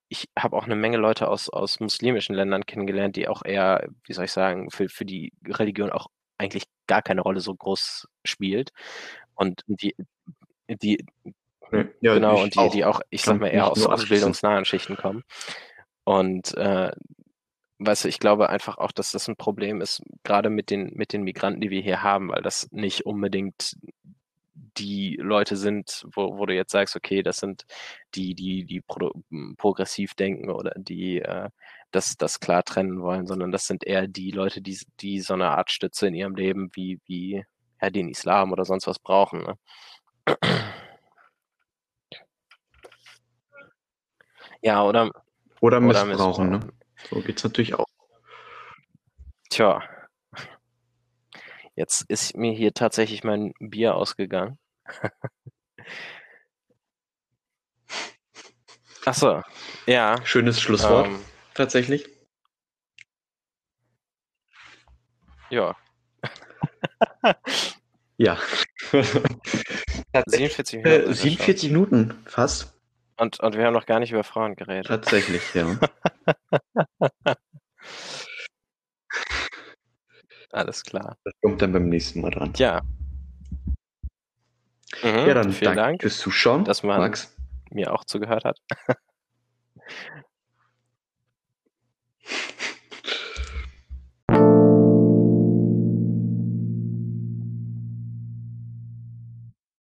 [0.10, 4.14] ich habe auch eine Menge Leute aus, aus muslimischen Ländern kennengelernt, die auch eher, wie
[4.14, 8.72] soll ich sagen, für, für die Religion auch eigentlich gar keine Rolle so groß spielt.
[9.36, 9.96] Und die,
[10.70, 11.06] die
[12.02, 12.72] ja, genau, und die, auch.
[12.72, 15.24] die auch, ich sag mal, eher aus, aus bildungsnahen Schichten kommen.
[16.06, 16.92] Und äh,
[17.80, 21.14] weißt du, ich glaube einfach auch, dass das ein Problem ist, gerade mit den, mit
[21.14, 23.76] den Migranten, die wir hier haben, weil das nicht unbedingt
[24.78, 27.66] die Leute sind, wo, wo du jetzt sagst, okay, das sind
[28.16, 29.12] die, die, die pro,
[29.58, 31.50] progressiv denken oder die äh,
[31.92, 35.50] das, das klar trennen wollen, sondern das sind eher die Leute, die, die so eine
[35.50, 37.44] Art Stütze in ihrem Leben wie, wie
[37.82, 39.44] ja, den Islam oder sonst was brauchen.
[39.44, 39.58] Ne?
[44.62, 45.12] Ja, oder.
[45.62, 46.50] Oder missbrauchen, oder missbrauchen.
[46.50, 46.60] ne?
[47.10, 47.86] So geht es natürlich auch.
[49.50, 49.82] Tja.
[51.76, 54.58] Jetzt ist mir hier tatsächlich mein Bier ausgegangen.
[59.06, 59.42] Achso,
[59.86, 60.18] ja.
[60.26, 61.20] Schönes Schlusswort, ähm,
[61.54, 62.10] tatsächlich.
[65.50, 65.78] Ja.
[68.18, 68.38] ja.
[70.26, 71.10] 47 Minuten.
[71.10, 72.74] Äh, 47 Minuten, fast.
[73.18, 74.88] Und, und wir haben noch gar nicht über Frauen geredet.
[74.88, 75.80] Tatsächlich, ja.
[80.52, 81.18] Alles klar.
[81.24, 82.54] Das kommt dann beim nächsten Mal dran.
[82.58, 82.82] Ja.
[85.04, 87.36] Mhm, ja, dann vielen Dank fürs Zuschauen, dass man Max.
[87.72, 88.60] mir auch zugehört hat.